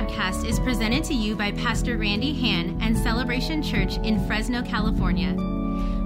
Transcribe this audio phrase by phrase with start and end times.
[0.00, 5.34] podcast is presented to you by Pastor Randy Han and Celebration Church in Fresno, California.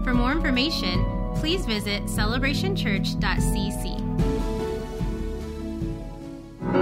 [0.03, 1.05] For more information,
[1.37, 4.01] please visit celebrationchurch.cc.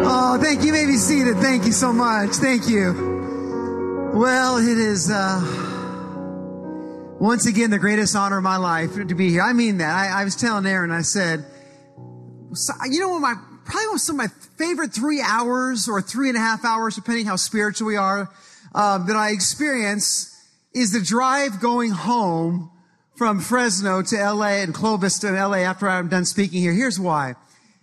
[0.04, 0.66] Oh, thank you.
[0.68, 1.36] you may be seated.
[1.36, 2.30] Thank you so much.
[2.30, 4.10] Thank you.
[4.14, 5.40] Well, it is uh,
[7.20, 9.42] once again the greatest honor of my life to be here.
[9.42, 9.94] I mean that.
[9.94, 11.44] I, I was telling Aaron, I said,
[12.90, 16.40] you know what my probably some of my favorite three hours or three and a
[16.40, 18.30] half hours, depending how spiritual we are,
[18.75, 20.29] um, that I experience
[20.75, 22.71] is the drive going home
[23.14, 26.72] from Fresno to LA and Clovis to LA after I'm done speaking here.
[26.72, 27.35] Here's why.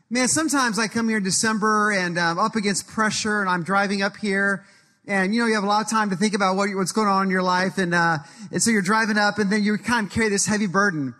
[0.09, 4.02] Man, sometimes I come here in December and I'm up against pressure and I'm driving
[4.02, 4.66] up here
[5.07, 7.07] and you know you have a lot of time to think about what, what's going
[7.07, 8.17] on in your life and, uh,
[8.52, 11.13] and so you're driving up and then you kind of carry this heavy burden.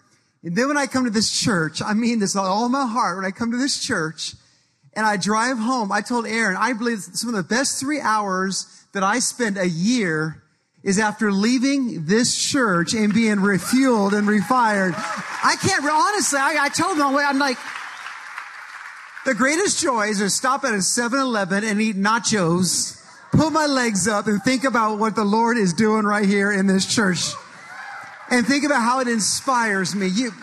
[0.44, 3.18] And then when I come to this church, I mean this with all my heart,
[3.18, 4.34] when I come to this church
[4.99, 8.84] and I drive home, I told Aaron, I believe some of the best three hours
[8.91, 10.43] that I spend a year
[10.84, 14.93] is after leaving this church and being refueled and refired.
[15.41, 17.57] I can't, honestly, I, I told them, I'm like,
[19.26, 24.05] the greatest joy is to stop at a 7-Eleven and eat nachos, put my legs
[24.05, 27.21] up and think about what the Lord is doing right here in this church.
[28.29, 30.07] And think about how it inspires me.
[30.07, 30.34] You,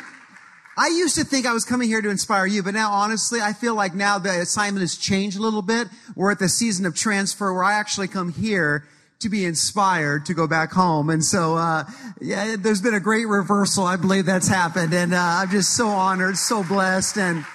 [0.78, 3.54] I used to think I was coming here to inspire you, but now honestly, I
[3.54, 5.88] feel like now the assignment has changed a little bit.
[6.14, 8.84] We're at the season of transfer where I actually come here
[9.20, 11.08] to be inspired to go back home.
[11.08, 11.84] And so, uh,
[12.20, 13.84] yeah, there's been a great reversal.
[13.84, 14.92] I believe that's happened.
[14.92, 17.16] And, uh, I'm just so honored, so blessed.
[17.16, 17.46] And,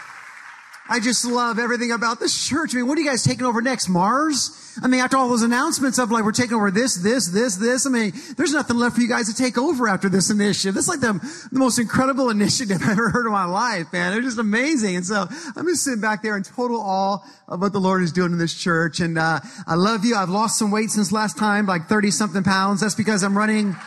[0.91, 2.73] I just love everything about this church.
[2.73, 3.87] I mean, what are you guys taking over next?
[3.87, 4.75] Mars?
[4.83, 7.87] I mean, after all those announcements of like, we're taking over this, this, this, this.
[7.87, 10.75] I mean, there's nothing left for you guys to take over after this initiative.
[10.75, 11.13] This is like the,
[11.49, 14.11] the most incredible initiative I've ever heard in my life, man.
[14.11, 14.97] They're just amazing.
[14.97, 18.11] And so I'm just sitting back there in total awe of what the Lord is
[18.11, 18.99] doing in this church.
[18.99, 20.17] And, uh, I love you.
[20.17, 22.81] I've lost some weight since last time, like 30 something pounds.
[22.81, 23.77] That's because I'm running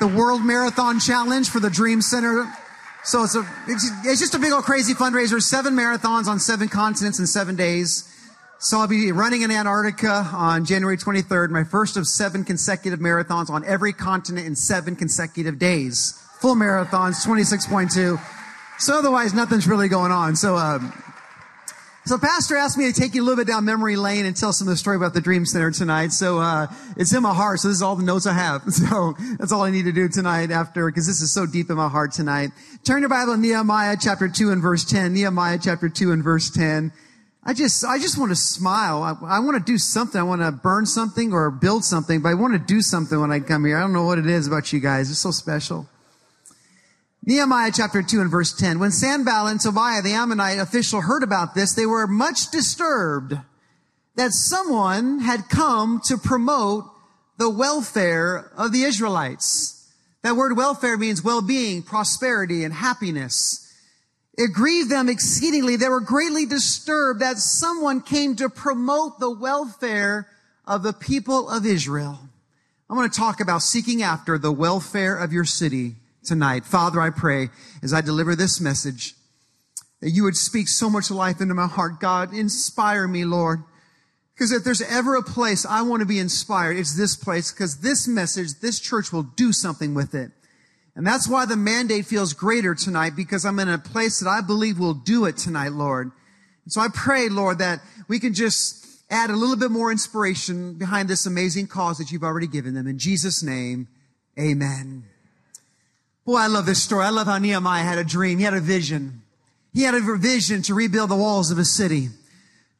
[0.00, 2.52] the World Marathon Challenge for the Dream Center
[3.04, 5.40] so it's a, it's, just a big old crazy fundraiser.
[5.40, 8.04] Seven marathons on seven continents in seven days.
[8.60, 13.50] So I'll be running in Antarctica on January 23rd, my first of seven consecutive marathons
[13.50, 16.20] on every continent in seven consecutive days.
[16.40, 18.20] Full marathons, 26.2.
[18.80, 20.34] So otherwise, nothing's really going on.
[20.34, 20.92] So, um,
[22.08, 24.52] so Pastor asked me to take you a little bit down memory lane and tell
[24.54, 26.08] some of the story about the Dream Center tonight.
[26.08, 27.60] So, uh, it's in my heart.
[27.60, 28.62] So this is all the notes I have.
[28.78, 31.76] So that's all I need to do tonight after, because this is so deep in
[31.76, 32.50] my heart tonight.
[32.84, 35.12] Turn your Bible to Nehemiah chapter 2 and verse 10.
[35.12, 36.92] Nehemiah chapter 2 and verse 10.
[37.44, 39.02] I just, I just want to smile.
[39.02, 40.18] I, I want to do something.
[40.18, 43.32] I want to burn something or build something, but I want to do something when
[43.32, 43.76] I come here.
[43.76, 45.10] I don't know what it is about you guys.
[45.10, 45.88] It's so special.
[47.28, 48.78] Nehemiah chapter 2 and verse 10.
[48.78, 53.36] When Sanballat and Tobiah, the Ammonite official, heard about this, they were much disturbed
[54.14, 56.86] that someone had come to promote
[57.36, 59.92] the welfare of the Israelites.
[60.22, 63.74] That word welfare means well-being, prosperity, and happiness.
[64.38, 65.76] It grieved them exceedingly.
[65.76, 70.28] They were greatly disturbed that someone came to promote the welfare
[70.66, 72.20] of the people of Israel.
[72.88, 75.96] I want to talk about seeking after the welfare of your city
[76.28, 76.64] tonight.
[76.64, 77.48] Father, I pray
[77.82, 79.14] as I deliver this message
[80.00, 81.98] that you would speak so much life into my heart.
[81.98, 83.64] God, inspire me, Lord.
[84.34, 87.80] Because if there's ever a place I want to be inspired, it's this place because
[87.80, 90.30] this message, this church will do something with it.
[90.94, 94.40] And that's why the mandate feels greater tonight because I'm in a place that I
[94.40, 96.12] believe will do it tonight, Lord.
[96.64, 100.74] And so I pray, Lord, that we can just add a little bit more inspiration
[100.74, 102.86] behind this amazing cause that you've already given them.
[102.86, 103.88] In Jesus' name,
[104.38, 105.04] amen.
[106.28, 107.06] Boy, I love this story.
[107.06, 108.36] I love how Nehemiah had a dream.
[108.36, 109.22] He had a vision.
[109.72, 112.10] He had a vision to rebuild the walls of a city.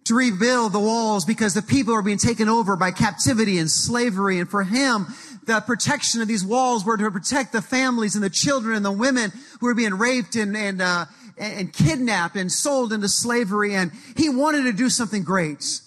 [0.04, 4.38] To rebuild the walls because the people are being taken over by captivity and slavery.
[4.38, 5.06] And for him,
[5.46, 8.92] the protection of these walls were to protect the families and the children and the
[8.92, 11.06] women who were being raped and, and, uh,
[11.38, 13.74] and kidnapped and sold into slavery.
[13.74, 15.80] And he wanted to do something great.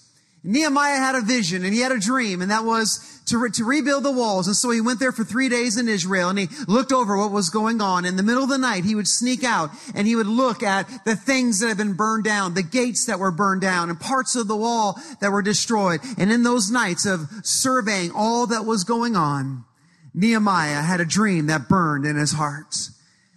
[0.44, 3.64] Nehemiah had a vision and he had a dream and that was to, re- to
[3.64, 4.48] rebuild the walls.
[4.48, 7.30] And so he went there for three days in Israel and he looked over what
[7.30, 8.04] was going on.
[8.04, 10.88] In the middle of the night, he would sneak out and he would look at
[11.04, 14.34] the things that had been burned down, the gates that were burned down and parts
[14.34, 16.00] of the wall that were destroyed.
[16.18, 19.64] And in those nights of surveying all that was going on,
[20.12, 22.74] Nehemiah had a dream that burned in his heart.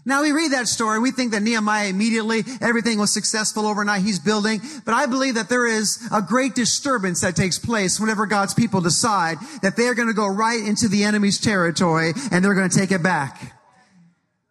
[0.07, 4.19] Now we read that story, we think that Nehemiah immediately, everything was successful overnight, he's
[4.19, 8.53] building, but I believe that there is a great disturbance that takes place whenever God's
[8.53, 12.69] people decide that they're going to go right into the enemy's territory and they're going
[12.69, 13.54] to take it back.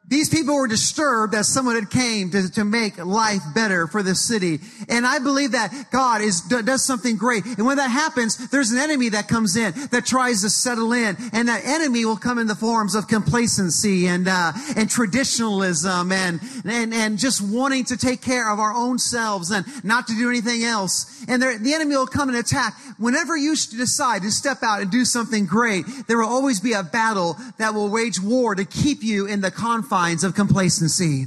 [0.06, 4.14] These people were disturbed that someone had came to, to make life better for the
[4.14, 4.60] city.
[4.90, 7.46] And I believe that God is, does something great.
[7.46, 11.16] And when that happens, there's an enemy that comes in that tries to settle in.
[11.32, 16.40] And that enemy will come in the forms of complacency and, uh, and traditionalism and,
[16.66, 20.28] and, and just wanting to take care of our own selves and not to do
[20.28, 21.24] anything else.
[21.28, 22.74] And the enemy will come and attack.
[22.98, 26.82] Whenever you decide to step out and do something great, there will always be a
[26.82, 29.93] battle that will wage war to keep you in the confines
[30.24, 31.26] of complacency.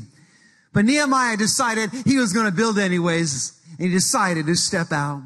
[0.74, 5.24] But Nehemiah decided he was going to build anyways, and he decided to step out.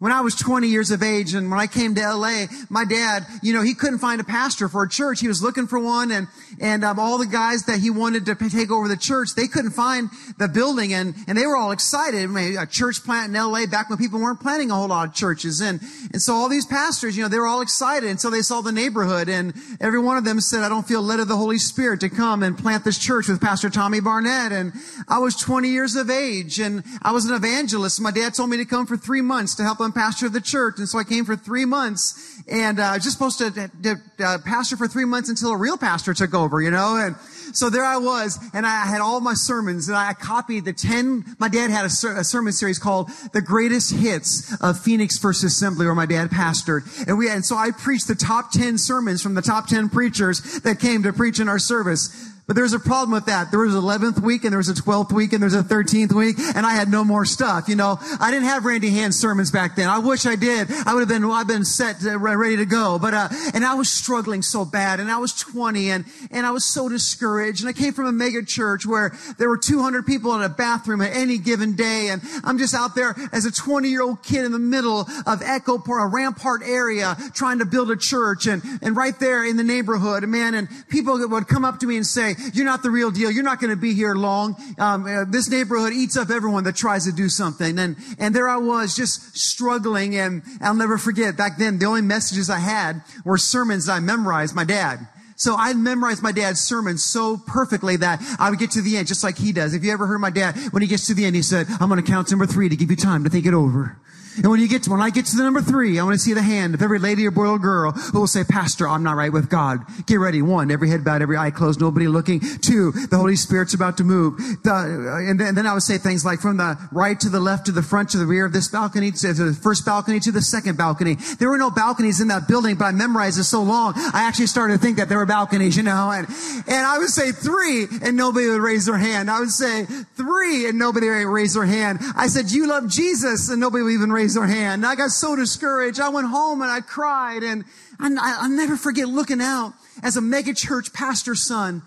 [0.00, 3.26] When I was 20 years of age and when I came to LA, my dad,
[3.42, 5.20] you know, he couldn't find a pastor for a church.
[5.20, 6.26] He was looking for one and,
[6.58, 9.72] and um, all the guys that he wanted to take over the church, they couldn't
[9.72, 10.08] find
[10.38, 12.22] the building and, and they were all excited.
[12.22, 15.06] I mean, a church plant in LA back when people weren't planting a whole lot
[15.06, 15.60] of churches.
[15.60, 15.82] And,
[16.14, 18.08] and so all these pastors, you know, they were all excited.
[18.08, 21.02] And so they saw the neighborhood and every one of them said, I don't feel
[21.02, 24.50] led of the Holy Spirit to come and plant this church with Pastor Tommy Barnett.
[24.50, 24.72] And
[25.08, 28.00] I was 20 years of age and I was an evangelist.
[28.00, 30.40] My dad told me to come for three months to help him pastor of the
[30.40, 30.78] church.
[30.78, 33.96] And so I came for three months and uh, I was just supposed to, to
[34.24, 37.16] uh, pastor for three months until a real pastor took over, you know, and
[37.52, 41.36] so there I was, and I had all my sermons, and I copied the 10,
[41.38, 45.42] my dad had a, ser- a, sermon series called The Greatest Hits of Phoenix First
[45.42, 47.08] Assembly, where my dad pastored.
[47.08, 50.60] And we, and so I preached the top 10 sermons from the top 10 preachers
[50.60, 52.29] that came to preach in our service.
[52.50, 53.52] But there's a problem with that.
[53.52, 56.12] There was an 11th week and there was a 12th week and there's a 13th
[56.12, 57.68] week and I had no more stuff.
[57.68, 59.88] You know, I didn't have Randy Hand's sermons back then.
[59.88, 60.68] I wish I did.
[60.84, 62.98] I would have been, I've been set, uh, ready to go.
[62.98, 66.50] But, uh, and I was struggling so bad and I was 20 and, and I
[66.50, 67.60] was so discouraged.
[67.60, 71.02] And I came from a mega church where there were 200 people in a bathroom
[71.02, 72.08] at any given day.
[72.08, 75.40] And I'm just out there as a 20 year old kid in the middle of
[75.42, 79.56] Echo Park, a Rampart area trying to build a church and, and right there in
[79.56, 82.90] the neighborhood, man, and people would come up to me and say, you're not the
[82.90, 83.30] real deal.
[83.30, 84.56] You're not going to be here long.
[84.78, 87.78] Um, uh, this neighborhood eats up everyone that tries to do something.
[87.78, 90.16] And, and there I was just struggling.
[90.16, 94.54] And I'll never forget back then, the only messages I had were sermons I memorized
[94.54, 95.06] my dad.
[95.40, 99.08] So I memorized my dad's sermon so perfectly that I would get to the end
[99.08, 99.72] just like he does.
[99.72, 101.88] If you ever heard my dad, when he gets to the end, he said, I'm
[101.88, 103.96] going to count number three to give you time to think it over.
[104.36, 106.18] And when you get to, when I get to the number three, I want to
[106.18, 109.02] see the hand of every lady or boy or girl who will say, Pastor, I'm
[109.02, 109.80] not right with God.
[110.06, 110.42] Get ready.
[110.42, 112.40] One, every head bowed, every eye closed, nobody looking.
[112.40, 114.38] Two, the Holy Spirit's about to move.
[114.62, 117.40] The, and, then, and, then, I would say things like from the right to the
[117.40, 120.32] left to the front to the rear of this balcony to the first balcony to
[120.32, 121.16] the second balcony.
[121.38, 124.46] There were no balconies in that building, but I memorized it so long, I actually
[124.46, 126.26] started to think that there were balconies, you know, and,
[126.66, 129.30] and I would say three and nobody would raise their hand.
[129.30, 132.00] I would say three and nobody would raise their hand.
[132.16, 134.86] I said, you love Jesus and nobody would even raise their hand.
[134.86, 136.00] I got so discouraged.
[136.00, 137.64] I went home and I cried and
[137.98, 141.82] I, will never forget looking out as a megachurch pastor's son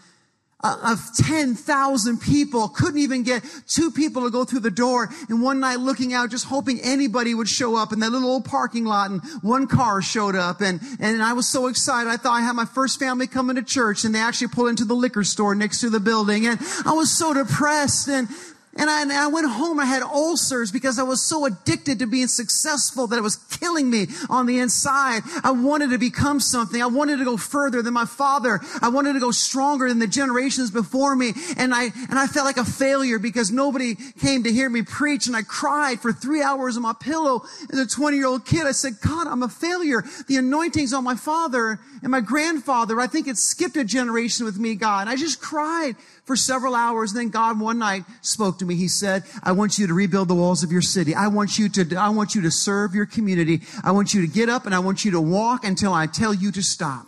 [0.64, 5.10] of 10,000 people, couldn't even get two people to go through the door.
[5.28, 8.46] And one night looking out, just hoping anybody would show up in that little old
[8.46, 10.62] parking lot and one car showed up.
[10.62, 12.10] And, and I was so excited.
[12.10, 14.86] I thought I had my first family coming to church and they actually pulled into
[14.86, 16.48] the liquor store next to the building.
[16.48, 18.30] And I was so depressed and
[18.76, 19.80] and I, and I, went home.
[19.80, 23.90] I had ulcers because I was so addicted to being successful that it was killing
[23.90, 25.22] me on the inside.
[25.44, 26.82] I wanted to become something.
[26.82, 28.60] I wanted to go further than my father.
[28.82, 31.34] I wanted to go stronger than the generations before me.
[31.56, 35.28] And I, and I felt like a failure because nobody came to hear me preach.
[35.28, 38.66] And I cried for three hours on my pillow as a 20 year old kid.
[38.66, 40.04] I said, God, I'm a failure.
[40.28, 43.00] The anointing's on my father and my grandfather.
[43.00, 45.08] I think it skipped a generation with me, God.
[45.08, 47.12] I just cried for several hours.
[47.12, 48.76] And then God one night spoke to me.
[48.76, 51.16] He said, I want you to rebuild the walls of your city.
[51.16, 53.62] I want you to, I want you to serve your community.
[53.84, 56.34] I want you to get up and I want you to walk until I tell
[56.34, 57.08] you to stop.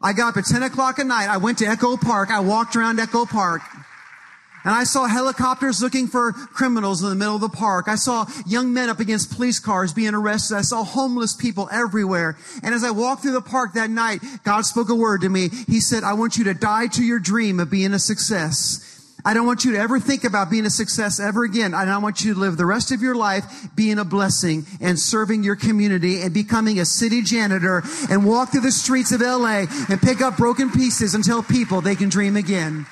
[0.00, 1.28] I got up at 10 o'clock at night.
[1.28, 2.30] I went to Echo Park.
[2.30, 3.62] I walked around Echo Park.
[4.64, 7.86] And I saw helicopters looking for criminals in the middle of the park.
[7.88, 10.56] I saw young men up against police cars being arrested.
[10.56, 12.36] I saw homeless people everywhere.
[12.62, 15.48] And as I walked through the park that night, God spoke a word to me.
[15.68, 18.84] He said, I want you to die to your dream of being a success.
[19.24, 21.74] I don't want you to ever think about being a success ever again.
[21.74, 24.98] I don't want you to live the rest of your life being a blessing and
[24.98, 29.66] serving your community and becoming a city janitor and walk through the streets of LA
[29.88, 32.86] and pick up broken pieces and tell people they can dream again.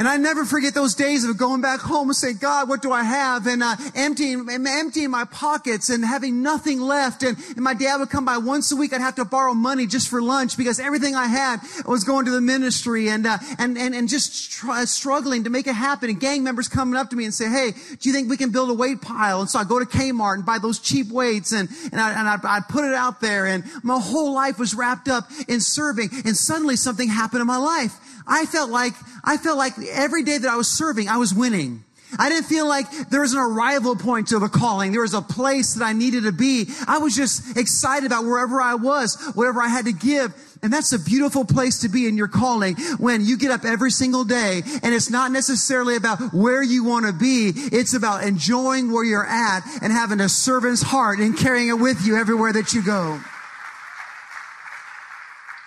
[0.00, 2.90] And I never forget those days of going back home and saying, God, what do
[2.90, 3.46] I have?
[3.46, 7.22] And uh, emptying, emptying my pockets and having nothing left.
[7.22, 8.94] And, and my dad would come by once a week.
[8.94, 12.30] I'd have to borrow money just for lunch because everything I had was going to
[12.30, 16.08] the ministry and uh, and, and and just try, struggling to make it happen.
[16.08, 18.52] And gang members coming up to me and say, Hey, do you think we can
[18.52, 19.42] build a weight pile?
[19.42, 22.26] And so I go to Kmart and buy those cheap weights and and I and
[22.26, 23.44] I, I put it out there.
[23.44, 26.08] And my whole life was wrapped up in serving.
[26.24, 27.98] And suddenly something happened in my life.
[28.30, 31.84] I felt like, I felt like every day that I was serving, I was winning.
[32.18, 34.92] I didn't feel like there was an arrival point to the calling.
[34.92, 36.66] There was a place that I needed to be.
[36.86, 40.34] I was just excited about wherever I was, whatever I had to give.
[40.62, 43.90] And that's a beautiful place to be in your calling when you get up every
[43.90, 47.52] single day and it's not necessarily about where you want to be.
[47.54, 52.04] It's about enjoying where you're at and having a servant's heart and carrying it with
[52.04, 53.20] you everywhere that you go.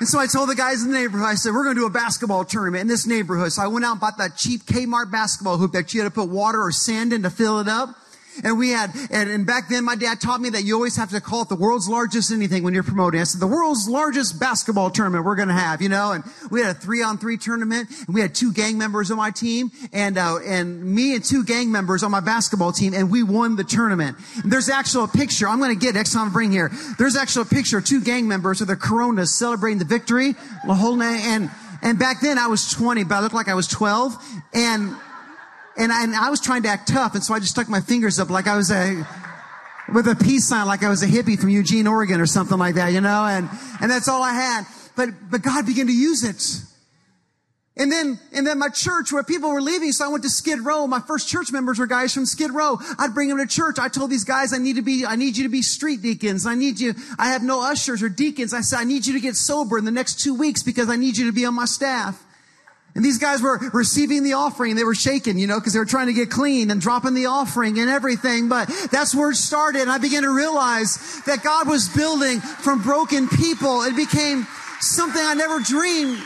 [0.04, 1.86] And so I told the guys in the neighborhood, I said, we're going to do
[1.86, 3.54] a basketball tournament in this neighborhood.
[3.54, 6.14] So I went out and bought that cheap Kmart basketball hoop that you had to
[6.14, 7.96] put water or sand in to fill it up.
[8.44, 11.10] And we had, and, and, back then my dad taught me that you always have
[11.12, 13.20] to call it the world's largest anything when you're promoting.
[13.20, 16.62] I said, the world's largest basketball tournament we're going to have, you know, and we
[16.62, 19.72] had a three on three tournament and we had two gang members on my team
[19.92, 23.56] and, uh, and me and two gang members on my basketball team and we won
[23.56, 24.18] the tournament.
[24.42, 26.72] And there's actually a picture I'm going to get next time I bring here.
[26.98, 31.52] There's actually a picture of two gang members with the Coronas celebrating the victory, and,
[31.82, 34.16] and back then I was 20, but I looked like I was 12
[34.54, 34.96] and,
[35.78, 37.82] and I, and I was trying to act tough, and so I just stuck my
[37.82, 39.06] fingers up like I was a,
[39.94, 42.76] with a peace sign, like I was a hippie from Eugene, Oregon or something like
[42.76, 43.50] that, you know, and,
[43.82, 44.66] and that's all I had.
[44.96, 46.64] But, but God began to use it.
[47.76, 50.60] And then, and then my church where people were leaving, so I went to Skid
[50.60, 50.86] Row.
[50.86, 52.78] My first church members were guys from Skid Row.
[53.00, 53.80] I'd bring them to church.
[53.80, 56.46] I told these guys, I need to be, I need you to be street deacons.
[56.46, 58.54] I need you, I have no ushers or deacons.
[58.54, 60.98] I said, I need you to get sober in the next two weeks because I
[60.98, 62.24] need you to be on my staff.
[62.96, 64.76] And these guys were receiving the offering.
[64.76, 67.26] They were shaking, you know, because they were trying to get clean and dropping the
[67.26, 68.50] offering and everything.
[68.50, 69.82] But that's where it started.
[69.82, 73.82] And I began to realize that God was building from broken people.
[73.82, 74.46] It became
[74.80, 76.24] something I never dreamed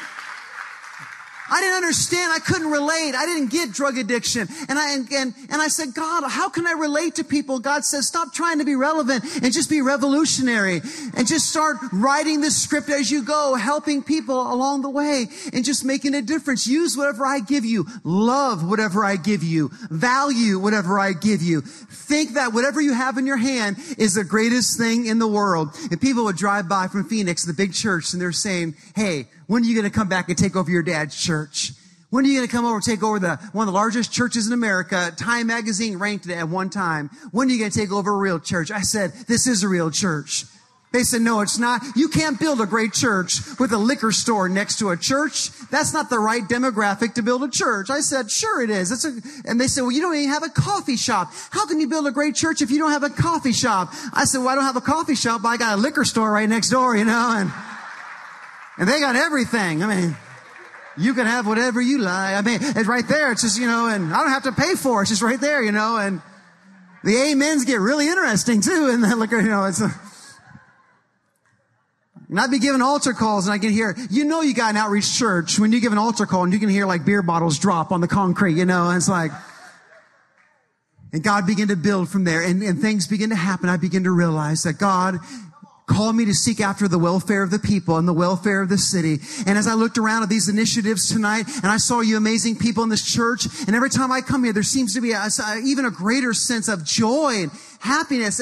[1.50, 2.32] I didn't understand.
[2.34, 3.16] I couldn't relate.
[3.16, 4.48] I didn't get drug addiction.
[4.68, 7.60] And I, and, and, and I said, God, how can I relate to people?
[7.60, 10.82] God says, stop trying to be relevant and just be revolutionary
[11.16, 15.64] and just start writing the script as you go, helping people along the way and
[15.64, 16.68] just making a difference.
[16.68, 17.86] Use whatever I give you.
[18.04, 19.70] Love whatever I give you.
[19.90, 21.62] Value whatever I give you.
[21.62, 25.70] Think that whatever you have in your hand is the greatest thing in the world.
[25.92, 29.64] And people would drive by from Phoenix, the big church, and they're saying, Hey, when
[29.64, 31.72] are you going to come back and take over your dad's church?
[32.10, 34.14] When are you going to come over and take over the, one of the largest
[34.14, 35.12] churches in America?
[35.18, 37.10] Time magazine ranked it at one time.
[37.32, 38.72] When are you going to take over a real church?
[38.72, 40.46] I said, this is a real church.
[40.94, 41.82] They said, no, it's not.
[41.98, 45.50] You can't build a great church with a liquor store next to a church.
[45.70, 47.90] That's not the right demographic to build a church.
[47.90, 49.04] I said, sure it is.
[49.46, 51.34] And they said, well, you don't even have a coffee shop.
[51.52, 53.94] How can you build a great church if you don't have a coffee shop?
[54.14, 56.32] I said, well, I don't have a coffee shop, but I got a liquor store
[56.32, 57.52] right next door, you know, and,
[58.78, 59.84] and they got everything.
[59.84, 60.18] I mean,
[60.98, 62.36] you can have whatever you like.
[62.36, 63.32] I mean, it's right there.
[63.32, 65.04] It's just, you know, and I don't have to pay for it.
[65.04, 66.22] It's just right there, you know, and
[67.04, 69.82] the amens get really interesting too And that you know, it's
[72.30, 74.78] and I'd be giving altar calls and I can hear, you know, you got an
[74.78, 77.58] outreach church when you give an altar call and you can hear like beer bottles
[77.58, 79.32] drop on the concrete, you know, and it's like,
[81.14, 83.70] and God began to build from there and, and things begin to happen.
[83.70, 85.20] I begin to realize that God
[85.88, 88.78] called me to seek after the welfare of the people and the welfare of the
[88.78, 89.20] city.
[89.48, 92.84] And as I looked around at these initiatives tonight and I saw you amazing people
[92.84, 95.28] in this church, and every time I come here, there seems to be a,
[95.64, 98.42] even a greater sense of joy and happiness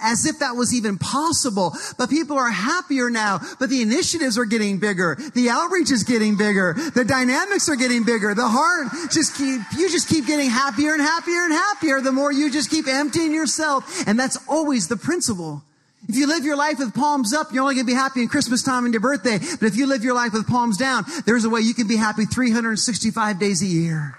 [0.00, 1.74] as if that was even possible.
[1.98, 5.18] But people are happier now, but the initiatives are getting bigger.
[5.34, 6.74] The outreach is getting bigger.
[6.94, 8.34] The dynamics are getting bigger.
[8.34, 12.32] The heart just keep, you just keep getting happier and happier and happier the more
[12.32, 14.06] you just keep emptying yourself.
[14.06, 15.64] And that's always the principle.
[16.08, 18.28] If you live your life with palms up, you're only going to be happy in
[18.28, 19.38] Christmas time and your birthday.
[19.38, 21.96] But if you live your life with palms down, there's a way you can be
[21.96, 24.18] happy 365 days a year.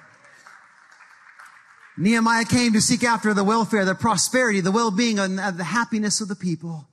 [1.98, 6.20] Nehemiah came to seek after the welfare, the prosperity, the well-being, and uh, the happiness
[6.20, 6.88] of the people.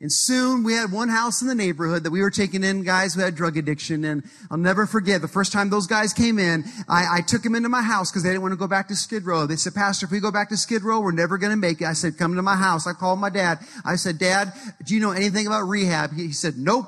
[0.00, 3.14] And soon we had one house in the neighborhood that we were taking in guys
[3.14, 4.04] who had drug addiction.
[4.04, 7.54] And I'll never forget the first time those guys came in, I, I took them
[7.54, 9.46] into my house because they didn't want to go back to Skid Row.
[9.46, 11.80] They said, Pastor, if we go back to Skid Row, we're never going to make
[11.80, 11.86] it.
[11.86, 12.86] I said, come to my house.
[12.86, 13.60] I called my dad.
[13.84, 14.52] I said, Dad,
[14.84, 16.12] do you know anything about rehab?
[16.12, 16.86] He said, nope.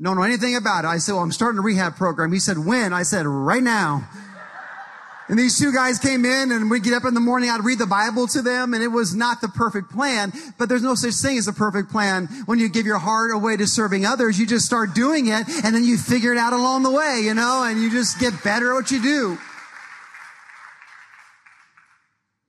[0.00, 0.88] Don't know anything about it.
[0.88, 2.32] I said, well, I'm starting a rehab program.
[2.32, 2.92] He said, when?
[2.92, 4.08] I said, right now.
[5.28, 7.78] And these two guys came in and we'd get up in the morning, I'd read
[7.78, 11.14] the Bible to them and it was not the perfect plan, but there's no such
[11.14, 12.26] thing as a perfect plan.
[12.46, 15.74] When you give your heart away to serving others, you just start doing it and
[15.74, 18.72] then you figure it out along the way, you know, and you just get better
[18.72, 19.38] at what you do.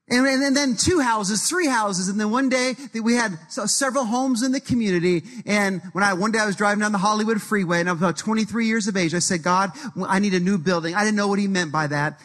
[0.10, 2.08] And, and, then two houses, three houses.
[2.08, 5.24] And then one day we had several homes in the community.
[5.46, 8.02] And when I, one day I was driving down the Hollywood freeway and I was
[8.02, 9.72] about 23 years of age, I said, God,
[10.06, 10.94] I need a new building.
[10.94, 12.20] I didn't know what he meant by that.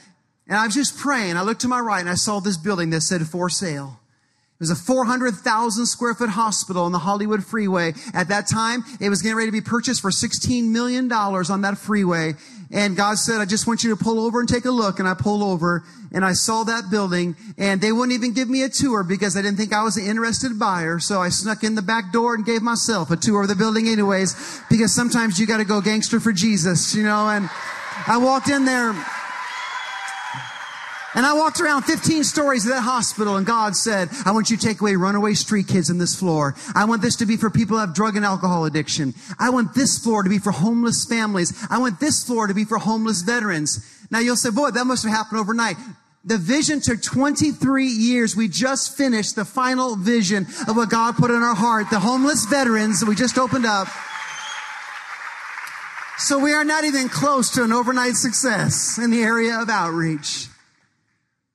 [0.48, 1.36] And I was just praying.
[1.36, 4.00] I looked to my right and I saw this building that said for sale.
[4.58, 7.92] It was a 400,000 square foot hospital on the Hollywood freeway.
[8.12, 11.78] At that time, it was getting ready to be purchased for $16 million on that
[11.78, 12.32] freeway.
[12.72, 14.98] And God said, I just want you to pull over and take a look.
[14.98, 18.64] And I pulled over and I saw that building and they wouldn't even give me
[18.64, 20.98] a tour because I didn't think I was an interested buyer.
[20.98, 23.86] So I snuck in the back door and gave myself a tour of the building
[23.86, 27.48] anyways, because sometimes you got to go gangster for Jesus, you know, and
[28.08, 28.92] I walked in there
[31.18, 34.56] and I walked around 15 stories of that hospital and God said, I want you
[34.56, 36.54] to take away runaway street kids in this floor.
[36.76, 39.14] I want this to be for people who have drug and alcohol addiction.
[39.36, 41.66] I want this floor to be for homeless families.
[41.70, 43.84] I want this floor to be for homeless veterans.
[44.12, 45.74] Now you'll say, boy, that must have happened overnight.
[46.24, 48.36] The vision took 23 years.
[48.36, 51.90] We just finished the final vision of what God put in our heart.
[51.90, 53.88] The homeless veterans that we just opened up.
[56.18, 60.46] So we are not even close to an overnight success in the area of outreach.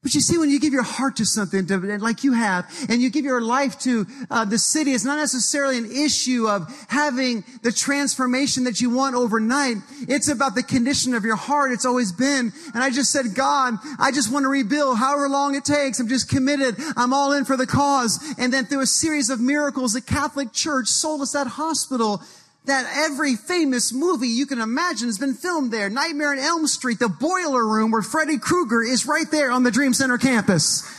[0.04, 3.02] But you see, when you give your heart to something, to, like you have, and
[3.02, 7.46] you give your life to uh, the city, it's not necessarily an issue of having
[7.62, 9.78] the transformation that you want overnight.
[10.02, 11.72] It's about the condition of your heart.
[11.72, 12.52] It's always been.
[12.74, 16.02] And I just said, God, I just want to rebuild, however long it takes.
[16.02, 16.76] I'm just committed.
[16.98, 18.20] I'm all in for the cause.
[18.38, 22.22] And then through a series of miracles, the Catholic Church sold us that hospital
[22.66, 25.90] that every famous movie you can imagine has been filmed there.
[25.90, 29.72] Nightmare on Elm Street, the boiler room where Freddy Krueger is right there on the
[29.72, 30.90] Dream Center campus.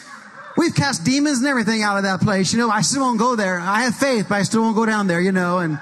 [0.56, 2.52] We've cast demons and everything out of that place.
[2.52, 3.58] You know, I still won't go there.
[3.58, 5.78] I have faith, but I still won't go down there, you know, and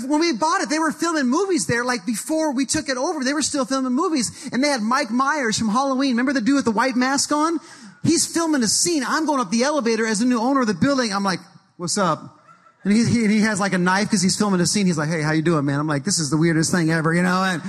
[0.00, 1.84] when we bought it, they were filming movies there.
[1.84, 4.48] Like before we took it over, they were still filming movies.
[4.52, 6.12] And they had Mike Myers from Halloween.
[6.12, 7.60] Remember the dude with the white mask on?
[8.02, 9.04] He's filming a scene.
[9.06, 11.12] I'm going up the elevator as the new owner of the building.
[11.12, 11.40] I'm like,
[11.76, 12.41] what's up?
[12.84, 14.86] And he, he, he has like a knife because he's filming a scene.
[14.86, 15.78] He's like, hey, how you doing, man?
[15.78, 17.42] I'm like, this is the weirdest thing ever, you know?
[17.44, 17.62] And,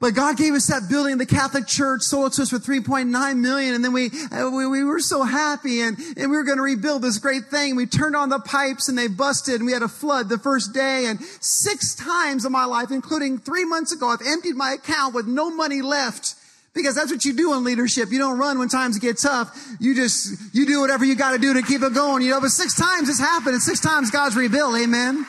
[0.00, 3.38] but God gave us that building, the Catholic Church sold it to us for 3.9
[3.38, 3.74] million.
[3.74, 6.62] And then we, uh, we, we were so happy and, and we were going to
[6.62, 7.74] rebuild this great thing.
[7.74, 10.72] We turned on the pipes and they busted and we had a flood the first
[10.72, 11.06] day.
[11.06, 15.26] And six times in my life, including three months ago, I've emptied my account with
[15.26, 16.34] no money left
[16.74, 18.10] because that's what you do in leadership.
[18.10, 19.56] You don't run when times get tough.
[19.78, 22.40] You just, you do whatever you got to do to keep it going, you know,
[22.40, 24.76] but six times it's happened and six times God's rebuilt.
[24.76, 25.26] Amen.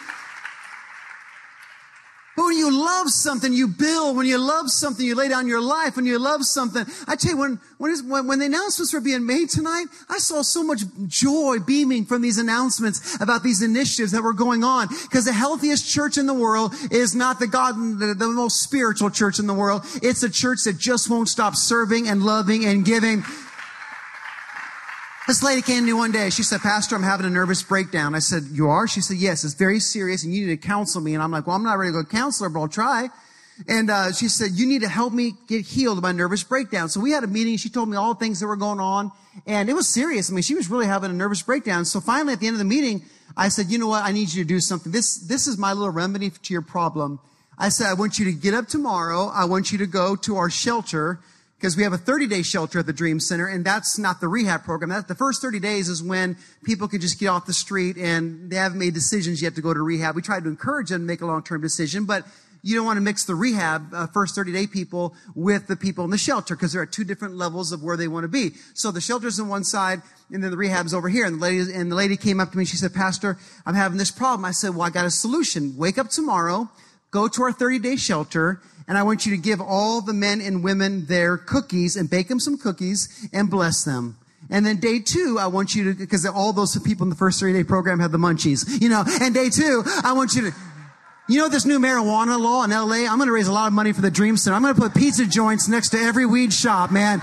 [2.36, 4.18] But when you love something, you build.
[4.18, 5.96] When you love something, you lay down your life.
[5.96, 9.50] When you love something, I tell you, when, when, when the announcements were being made
[9.50, 14.34] tonight, I saw so much joy beaming from these announcements about these initiatives that were
[14.34, 14.88] going on.
[14.88, 19.12] Because the healthiest church in the world is not the God, the, the most spiritual
[19.12, 19.84] church in the world.
[20.02, 23.24] It's a church that just won't stop serving and loving and giving.
[25.26, 26.30] This lady came to me one day.
[26.30, 28.14] She said, Pastor, I'm having a nervous breakdown.
[28.14, 28.90] I said, You are?
[28.90, 31.14] She said, Yes, it's very serious and you need to counsel me.
[31.14, 33.08] And I'm like, Well, I'm not ready to go counselor, but I'll try.
[33.70, 36.90] And uh, she said, You need to help me get healed of my nervous breakdown.
[36.90, 37.56] So we had a meeting.
[37.56, 39.14] She told me all the things that were going on.
[39.48, 40.30] And it was serious.
[40.30, 41.86] I mean, she was really having a nervous breakdown.
[41.86, 43.06] So finally, at the end of the meeting,
[43.38, 44.04] I said, You know what?
[44.04, 44.92] I need you to do something.
[44.92, 47.22] This, this is my little remedy to your problem.
[47.58, 49.32] I said, I want you to get up tomorrow.
[49.34, 51.22] I want you to go to our shelter
[51.64, 54.28] because we have a 30 day shelter at the Dream Center, and that's not the
[54.28, 54.90] rehab program.
[54.90, 58.52] That, the first 30 days is when people can just get off the street and
[58.52, 60.14] they haven't made decisions yet to go to rehab.
[60.14, 62.26] We try to encourage them to make a long term decision, but
[62.64, 66.04] you don't want to mix the rehab uh, first 30 day people with the people
[66.04, 68.56] in the shelter because they're at two different levels of where they want to be.
[68.74, 70.02] So the shelter's on one side
[70.34, 71.26] and then the rehab's over here.
[71.26, 72.66] And the lady, and the lady came up to me.
[72.66, 74.44] She said, Pastor, I'm having this problem.
[74.44, 75.78] I said, well, I got a solution.
[75.78, 76.70] Wake up tomorrow,
[77.10, 80.42] go to our 30 day shelter and I want you to give all the men
[80.42, 84.18] and women their cookies and bake them some cookies and bless them.
[84.50, 87.40] And then day two, I want you to, because all those people in the first
[87.40, 90.58] three day program had the munchies, you know, and day two, I want you to,
[91.30, 93.10] you know this new marijuana law in LA?
[93.10, 94.56] I'm going to raise a lot of money for the Dream Center.
[94.56, 97.20] I'm going to put pizza joints next to every weed shop, man.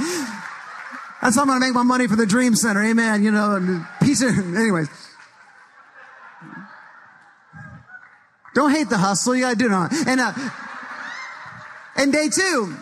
[1.20, 2.82] That's how I'm going to make my money for the Dream Center.
[2.82, 3.22] Amen.
[3.22, 4.88] You know, pizza, anyways.
[8.54, 9.34] Don't hate the hustle.
[9.34, 10.08] You got to do it.
[10.08, 10.32] And, uh,
[11.96, 12.76] and day two,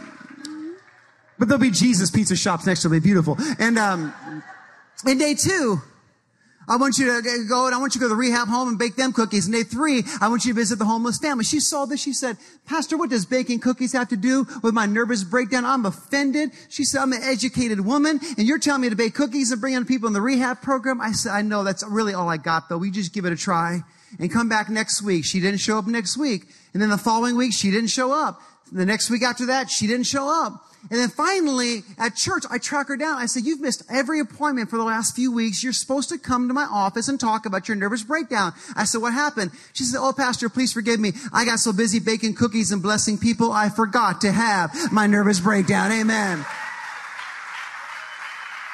[1.38, 2.98] but there'll be Jesus pizza shops next to me.
[2.98, 3.36] Beautiful.
[3.58, 4.12] And, um,
[5.06, 5.80] and day two,
[6.68, 8.68] I want you to go and I want you to go to the rehab home
[8.68, 9.46] and bake them cookies.
[9.46, 11.44] And day three, I want you to visit the homeless family.
[11.44, 12.02] She saw this.
[12.02, 15.64] She said, Pastor, what does baking cookies have to do with my nervous breakdown?
[15.64, 16.50] I'm offended.
[16.68, 19.74] She said, I'm an educated woman and you're telling me to bake cookies and bring
[19.74, 21.00] in people in the rehab program.
[21.00, 22.78] I said, I know that's really all I got though.
[22.78, 23.82] We just give it a try
[24.18, 25.24] and come back next week.
[25.24, 26.42] She didn't show up next week.
[26.74, 28.42] And then the following week, she didn't show up.
[28.72, 30.64] The next week after that, she didn't show up.
[30.90, 33.18] And then finally, at church, I track her down.
[33.18, 35.62] I said, you've missed every appointment for the last few weeks.
[35.62, 38.52] You're supposed to come to my office and talk about your nervous breakdown.
[38.76, 39.50] I said, what happened?
[39.72, 41.12] She said, oh, pastor, please forgive me.
[41.32, 45.40] I got so busy baking cookies and blessing people, I forgot to have my nervous
[45.40, 45.90] breakdown.
[45.92, 46.44] Amen.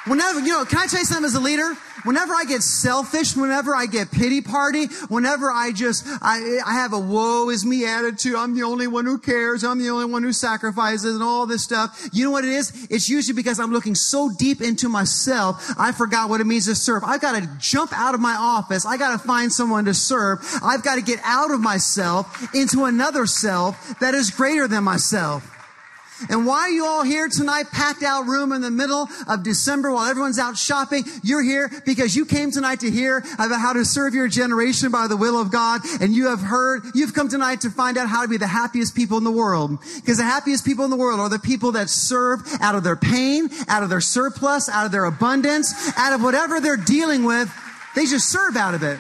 [0.07, 1.75] Whenever, you know, can I tell you something as a leader?
[2.05, 6.93] Whenever I get selfish, whenever I get pity party, whenever I just, I, I have
[6.93, 10.23] a woe is me attitude, I'm the only one who cares, I'm the only one
[10.23, 12.11] who sacrifices and all this stuff.
[12.13, 12.87] You know what it is?
[12.91, 16.75] It's usually because I'm looking so deep into myself, I forgot what it means to
[16.75, 17.03] serve.
[17.03, 18.85] I've got to jump out of my office.
[18.85, 20.41] I got to find someone to serve.
[20.63, 25.54] I've got to get out of myself into another self that is greater than myself.
[26.31, 29.93] And why are you all here tonight, packed out room in the middle of December
[29.93, 31.05] while everyone's out shopping?
[31.23, 35.09] You're here because you came tonight to hear about how to serve your generation by
[35.09, 35.83] the will of God.
[36.01, 38.95] And you have heard, you've come tonight to find out how to be the happiest
[38.95, 39.79] people in the world.
[39.97, 42.97] Because the happiest people in the world are the people that serve out of their
[42.97, 47.53] pain, out of their surplus, out of their abundance, out of whatever they're dealing with.
[47.95, 48.99] They just serve out of it.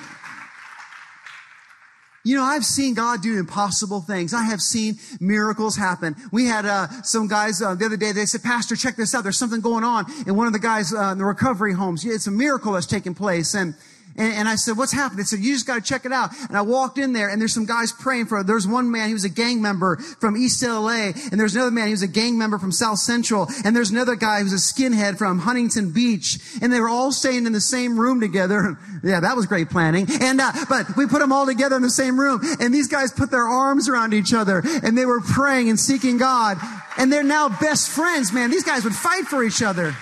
[2.26, 4.32] You know, I've seen God do impossible things.
[4.32, 6.16] I have seen miracles happen.
[6.32, 8.12] We had uh, some guys uh, the other day.
[8.12, 9.24] They said, "Pastor, check this out.
[9.24, 12.02] There's something going on in one of the guys uh, in the recovery homes.
[12.04, 13.74] It's a miracle that's taking place." And
[14.16, 15.18] and, and, I said, what's happening?
[15.18, 16.30] They said, you just got to check it out.
[16.48, 19.12] And I walked in there and there's some guys praying for, there's one man, he
[19.12, 21.10] was a gang member from East LA.
[21.30, 23.48] And there's another man, he was a gang member from South Central.
[23.64, 26.38] And there's another guy who's a skinhead from Huntington Beach.
[26.62, 28.78] And they were all staying in the same room together.
[29.02, 30.06] yeah, that was great planning.
[30.20, 32.40] And, uh, but we put them all together in the same room.
[32.60, 36.18] And these guys put their arms around each other and they were praying and seeking
[36.18, 36.58] God.
[36.96, 38.50] And they're now best friends, man.
[38.50, 39.94] These guys would fight for each other.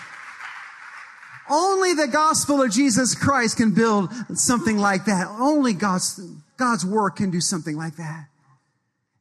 [1.50, 5.26] Only the gospel of Jesus Christ can build something like that.
[5.28, 6.20] Only God's,
[6.56, 8.26] God's work can do something like that.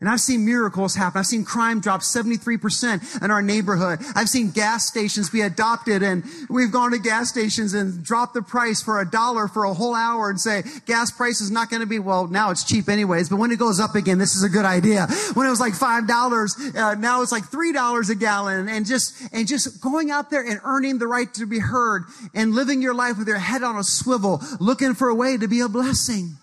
[0.02, 1.20] And I've seen miracles happen.
[1.20, 4.00] I've seen crime drop 73% in our neighborhood.
[4.16, 8.42] I've seen gas stations be adopted and we've gone to gas stations and dropped the
[8.42, 11.82] price for a dollar for a whole hour and say, gas price is not going
[11.82, 14.44] to be, well, now it's cheap anyways, but when it goes up again, this is
[14.44, 15.06] a good idea.
[15.36, 19.48] When it was like $5, uh, now it's like $3 a gallon and just, and
[19.48, 23.20] just going out there and earning the right to be heard and living your life
[23.20, 26.38] with your head on a swivel, looking for a way to be a blessing.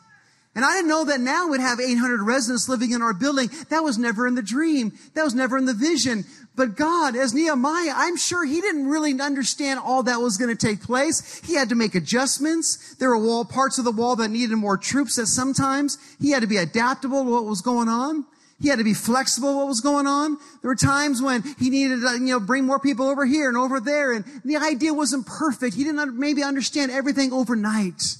[0.59, 3.49] And I didn't know that now we'd have 800 residents living in our building.
[3.69, 4.93] That was never in the dream.
[5.15, 6.25] That was never in the vision.
[6.57, 10.67] But God, as Nehemiah, I'm sure he didn't really understand all that was going to
[10.67, 11.41] take place.
[11.47, 12.97] He had to make adjustments.
[12.97, 15.97] There were wall, parts of the wall that needed more troops at sometimes.
[16.21, 18.27] He had to be adaptable to what was going on.
[18.61, 20.39] He had to be flexible what was going on.
[20.63, 23.57] There were times when he needed to, you know, bring more people over here and
[23.57, 24.11] over there.
[24.13, 25.77] And the idea wasn't perfect.
[25.77, 28.17] He didn't maybe understand everything overnight.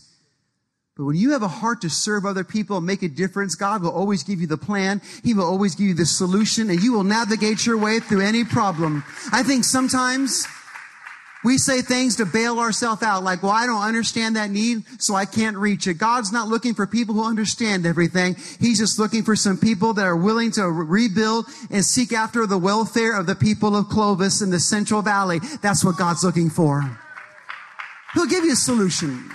[0.99, 3.83] But when you have a heart to serve other people and make a difference, God
[3.83, 5.01] will always give you the plan.
[5.23, 8.45] He will always give you the solution and you will navigate your way through any
[8.45, 9.05] problem.
[9.31, 10.45] I think sometimes
[11.45, 15.15] we say things to bail ourselves out, like, well, I don't understand that need, so
[15.15, 15.95] I can't reach it.
[15.95, 18.35] God's not looking for people who understand everything.
[18.59, 22.59] He's just looking for some people that are willing to rebuild and seek after the
[22.59, 25.39] welfare of the people of Clovis in the Central Valley.
[25.63, 26.99] That's what God's looking for.
[28.15, 29.31] He'll give you a solution.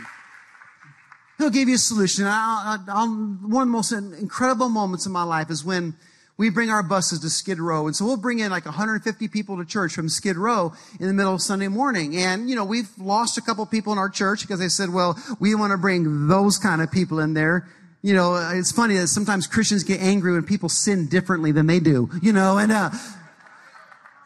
[1.44, 2.24] He'll give you a solution.
[2.26, 5.94] I'll, I'll, one of the most incredible moments in my life is when
[6.38, 7.86] we bring our buses to Skid Row.
[7.86, 11.14] And so we'll bring in like 150 people to church from Skid Row in the
[11.14, 12.16] middle of Sunday morning.
[12.16, 15.22] And, you know, we've lost a couple people in our church because they said, well,
[15.42, 17.68] we want to bring those kind of people in there.
[18.04, 21.82] You know, it's funny that sometimes Christians get angry when people sin differently than they
[21.82, 22.90] do, you know, and, uh,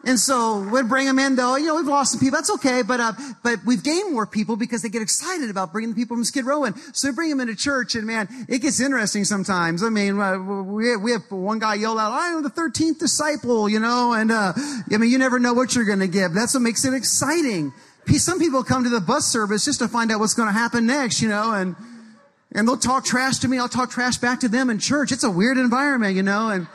[0.07, 1.57] and so we'd bring them in though.
[1.57, 2.37] You know, we've lost some people.
[2.37, 2.81] That's okay.
[2.81, 3.11] But, uh,
[3.43, 6.45] but we've gained more people because they get excited about bringing the people from Skid
[6.45, 6.75] Row in.
[6.93, 9.83] So we bring them into church and man, it gets interesting sometimes.
[9.83, 13.67] I mean, uh, we, we have one guy yelled out, I am the 13th disciple,
[13.67, 16.33] you know, and, uh, I mean, you never know what you're going to give.
[16.33, 17.73] That's what makes it exciting.
[18.07, 20.85] Some people come to the bus service just to find out what's going to happen
[20.85, 21.75] next, you know, and,
[22.53, 23.59] and they'll talk trash to me.
[23.59, 25.11] I'll talk trash back to them in church.
[25.11, 26.67] It's a weird environment, you know, and,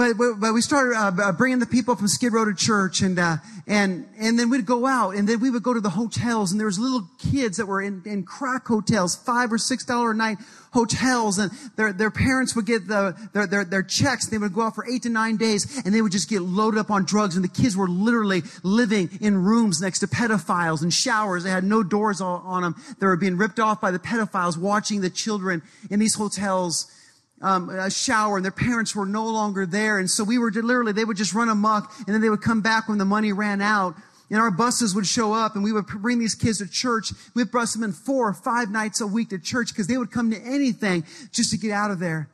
[0.00, 3.36] But, but we started uh, bringing the people from Skid Row to church, and uh,
[3.66, 6.58] and and then we'd go out, and then we would go to the hotels, and
[6.58, 10.14] there was little kids that were in, in crack hotels, five or six dollar a
[10.14, 10.38] night
[10.72, 14.26] hotels, and their their parents would get the their, their their checks.
[14.26, 16.80] They would go out for eight to nine days, and they would just get loaded
[16.80, 20.94] up on drugs, and the kids were literally living in rooms next to pedophiles and
[20.94, 21.44] showers.
[21.44, 22.74] They had no doors on them.
[23.00, 25.60] They were being ripped off by the pedophiles, watching the children
[25.90, 26.90] in these hotels
[27.40, 29.98] um, a shower and their parents were no longer there.
[29.98, 32.60] And so we were literally, they would just run amok and then they would come
[32.60, 33.94] back when the money ran out.
[34.30, 37.12] And our buses would show up and we would bring these kids to church.
[37.34, 40.12] We'd bus them in four or five nights a week to church because they would
[40.12, 42.28] come to anything just to get out of there.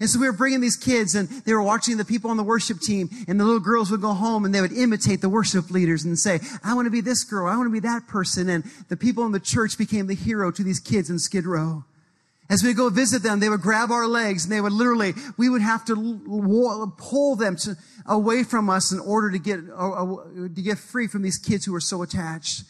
[0.00, 2.42] And so we were bringing these kids and they were watching the people on the
[2.42, 5.70] worship team and the little girls would go home and they would imitate the worship
[5.70, 7.46] leaders and say, I want to be this girl.
[7.46, 8.48] I want to be that person.
[8.48, 11.84] And the people in the church became the hero to these kids in Skid Row.
[12.48, 15.48] As we go visit them, they would grab our legs and they would literally, we
[15.48, 20.24] would have to pull them to, away from us in order to get, uh, uh,
[20.54, 22.62] to get free from these kids who were so attached.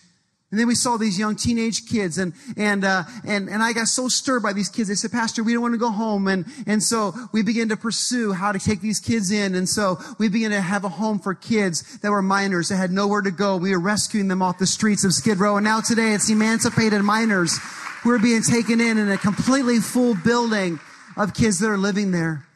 [0.53, 3.89] And then we saw these young teenage kids and, and, uh, and, and I got
[3.89, 4.89] so stirred by these kids.
[4.89, 6.29] They said, Pastor, we don't want to go home.
[6.29, 9.57] And, and so we began to pursue how to take these kids in.
[9.57, 12.93] And so we began to have a home for kids that were minors that had
[12.93, 13.57] nowhere to go.
[13.57, 15.57] We were rescuing them off the streets of Skid Row.
[15.57, 17.59] And now today it's emancipated minors
[18.07, 20.79] who are being taken in in a completely full building
[21.16, 22.47] of kids that are living there.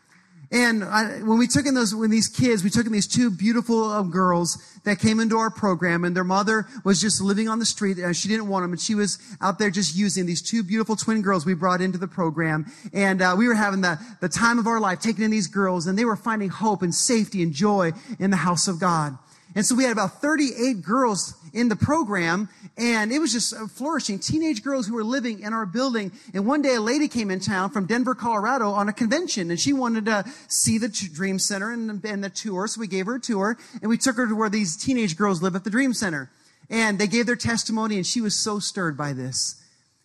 [0.52, 3.32] And I, when we took in those, when these kids, we took in these two
[3.32, 7.58] beautiful uh, girls that came into our program and their mother was just living on
[7.58, 10.40] the street and she didn't want them and she was out there just using these
[10.40, 12.70] two beautiful twin girls we brought into the program.
[12.92, 15.88] And, uh, we were having the, the time of our life taking in these girls
[15.88, 19.18] and they were finding hope and safety and joy in the house of God.
[19.54, 24.18] And so we had about 38 girls in the program and it was just flourishing.
[24.18, 26.12] Teenage girls who were living in our building.
[26.32, 29.58] And one day a lady came in town from Denver, Colorado on a convention and
[29.58, 32.66] she wanted to see the Dream Center and, and the tour.
[32.68, 35.42] So we gave her a tour and we took her to where these teenage girls
[35.42, 36.30] live at the Dream Center.
[36.68, 39.59] And they gave their testimony and she was so stirred by this.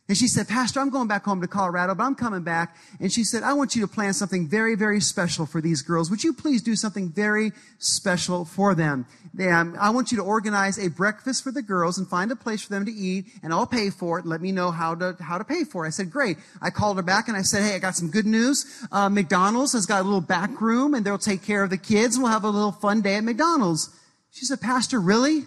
[0.07, 2.75] And she said, Pastor, I'm going back home to Colorado, but I'm coming back.
[2.99, 6.11] And she said, I want you to plan something very, very special for these girls.
[6.11, 9.07] Would you please do something very special for them?
[9.39, 12.61] Um, I want you to organize a breakfast for the girls and find a place
[12.61, 14.27] for them to eat, and I'll pay for it.
[14.27, 15.87] Let me know how to how to pay for it.
[15.87, 16.37] I said, great.
[16.61, 18.85] I called her back and I said, hey, I got some good news.
[18.91, 22.15] Uh, McDonald's has got a little back room, and they'll take care of the kids,
[22.15, 23.89] and we'll have a little fun day at McDonald's.
[24.31, 25.45] She said, Pastor, really?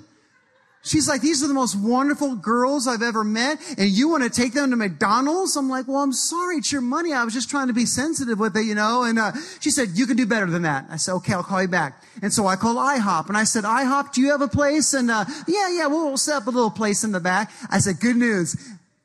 [0.82, 4.30] She's like, these are the most wonderful girls I've ever met, and you want to
[4.30, 5.56] take them to McDonald's?
[5.56, 7.12] I'm like, well, I'm sorry, it's your money.
[7.12, 9.02] I was just trying to be sensitive with it, you know.
[9.02, 10.86] And uh, she said, you can do better than that.
[10.88, 12.02] I said, okay, I'll call you back.
[12.22, 14.94] And so I called IHOP, and I said, IHOP, do you have a place?
[14.94, 17.50] And uh, yeah, yeah, we'll, we'll set up a little place in the back.
[17.70, 18.56] I said, good news,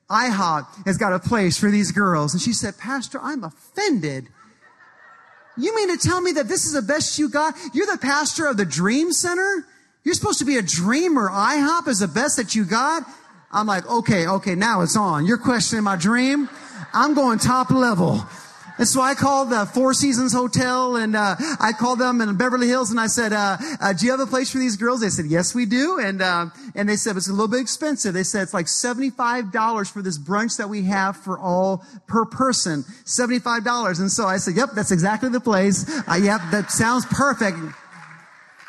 [0.10, 2.34] IHOP has got a place for these girls.
[2.34, 4.28] And she said, Pastor, I'm offended.
[5.58, 7.56] You mean to tell me that this is the best you got?
[7.74, 9.66] You're the pastor of the Dream Center?
[10.04, 11.30] You're supposed to be a dreamer.
[11.30, 13.04] IHOP is the best that you got.
[13.52, 15.26] I'm like, okay, okay, now it's on.
[15.26, 16.50] You're questioning my dream.
[16.94, 18.22] I'm going top level.
[18.80, 22.68] And so I called the Four Seasons Hotel and uh, I called them in Beverly
[22.68, 25.10] Hills and I said, uh, uh, "Do you have a place for these girls?" They
[25.10, 28.16] said, "Yes, we do." And uh, and they said it's a little bit expensive.
[28.16, 31.86] They said it's like seventy five dollars for this brunch that we have for all
[32.08, 34.00] per person, seventy five dollars.
[34.00, 35.88] And so I said, "Yep, that's exactly the place.
[36.08, 37.60] Uh, yep, that sounds perfect."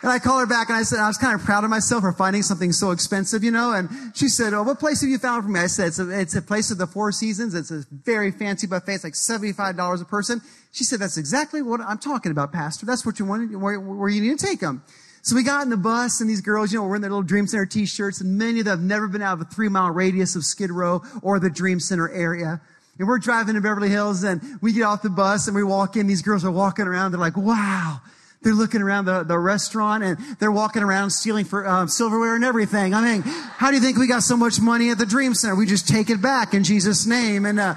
[0.04, 2.02] And I called her back and I said, I was kind of proud of myself
[2.02, 3.72] for finding something so expensive, you know?
[3.72, 5.60] And she said, Oh, what place have you found for me?
[5.60, 7.54] I said, It's a, it's a place of the Four Seasons.
[7.54, 8.96] It's a very fancy buffet.
[8.96, 10.42] It's like $75 a person.
[10.72, 12.84] She said, That's exactly what I'm talking about, Pastor.
[12.84, 14.82] That's what you wanted, where, where you need to take them.
[15.22, 17.22] So we got in the bus and these girls, you know, were in their little
[17.22, 19.88] Dream Center t-shirts and many of them have never been out of a three mile
[19.88, 22.60] radius of Skid Row or the Dream Center area.
[22.98, 25.96] And we're driving to Beverly Hills and we get off the bus and we walk
[25.96, 26.06] in.
[26.06, 27.12] These girls are walking around.
[27.12, 28.02] They're like, wow,
[28.44, 32.44] they're looking around the, the restaurant and they're walking around stealing for uh, silverware and
[32.44, 32.94] everything.
[32.94, 35.56] I mean, how do you think we got so much money at the Dream Center?
[35.56, 37.74] We just take it back in Jesus' name and uh,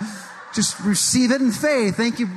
[0.54, 1.96] just receive it in faith.
[1.96, 2.28] Thank you.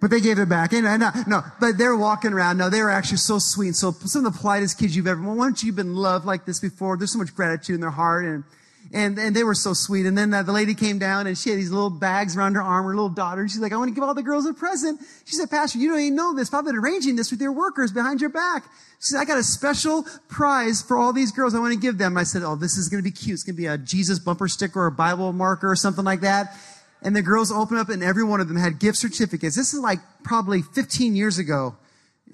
[0.00, 0.72] But they gave it back.
[0.72, 2.56] And, uh, no, but they're walking around.
[2.56, 3.74] No, they were actually so sweet.
[3.74, 6.46] So some of the politest kids you've ever, well, why don't you been loved like
[6.46, 6.96] this before?
[6.96, 8.44] There's so much gratitude in their heart and,
[8.92, 10.06] and, and they were so sweet.
[10.06, 12.62] And then uh, the lady came down and she had these little bags around her
[12.62, 13.42] arm, her little daughter.
[13.42, 15.00] And she's like, I want to give all the girls a present.
[15.26, 16.52] She said, Pastor, you don't even know this.
[16.54, 18.64] I've been arranging this with your workers behind your back.
[19.00, 21.54] She said, I got a special prize for all these girls.
[21.54, 22.16] I want to give them.
[22.16, 23.34] I said, Oh, this is going to be cute.
[23.34, 26.22] It's going to be a Jesus bumper sticker or a Bible marker or something like
[26.22, 26.56] that.
[27.02, 29.54] And the girls opened up and every one of them had gift certificates.
[29.54, 31.76] This is like probably 15 years ago.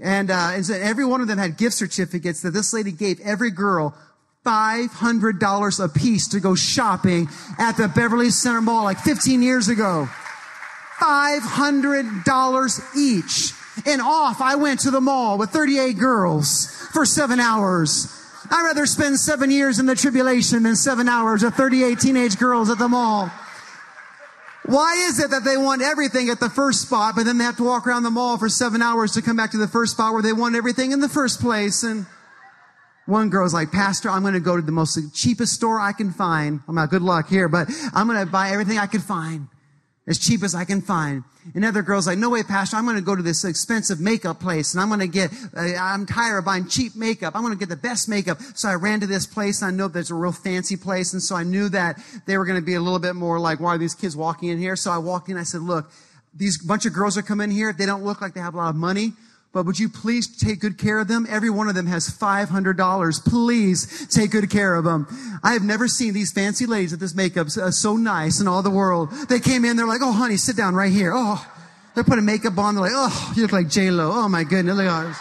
[0.01, 3.21] And, uh, and so every one of them had gift certificates that this lady gave
[3.21, 3.95] every girl
[4.45, 7.29] $500 a piece to go shopping
[7.59, 10.09] at the Beverly Center Mall like 15 years ago.
[11.01, 13.53] $500 each.
[13.87, 18.09] And off I went to the mall with 38 girls for seven hours.
[18.51, 22.71] I'd rather spend seven years in the tribulation than seven hours with 38 teenage girls
[22.71, 23.31] at the mall.
[24.67, 27.57] Why is it that they want everything at the first spot, but then they have
[27.59, 30.13] to walk around the mall for seven hours to come back to the first spot
[30.13, 31.83] where they want everything in the first place?
[31.83, 32.07] And
[33.07, 36.11] one girl's like, Pastor, I'm going to go to the most cheapest store I can
[36.11, 36.61] find.
[36.67, 39.49] I'm not good luck here, but I'm going to buy everything I can find
[40.07, 41.25] as cheap as I can find.
[41.55, 44.73] Another girl's like, no way, Pastor, I'm going to go to this expensive makeup place
[44.73, 47.35] and I'm going to get, uh, I'm tired of buying cheap makeup.
[47.35, 48.41] I'm going to get the best makeup.
[48.55, 51.13] So I ran to this place and I know there's a real fancy place.
[51.13, 53.61] And so I knew that they were going to be a little bit more like,
[53.61, 54.77] why are these kids walking in here?
[54.77, 55.37] So I walked in.
[55.37, 55.91] I said, look,
[56.35, 57.75] these bunch of girls are coming here.
[57.75, 59.13] They don't look like they have a lot of money
[59.55, 61.27] but would you please take good care of them?
[61.31, 63.25] Every one of them has $500.
[63.25, 65.07] Please take good care of them.
[65.45, 68.63] I have never seen these fancy ladies at this makeup uh, so nice in all
[68.63, 69.13] the world.
[69.29, 71.13] They came in, they're like, oh honey, sit down right here.
[71.15, 71.47] Oh,
[71.95, 72.75] they're putting makeup on.
[72.75, 74.11] They're like, oh, you look like J-Lo.
[74.13, 74.77] Oh my goodness.
[74.77, 75.17] Look at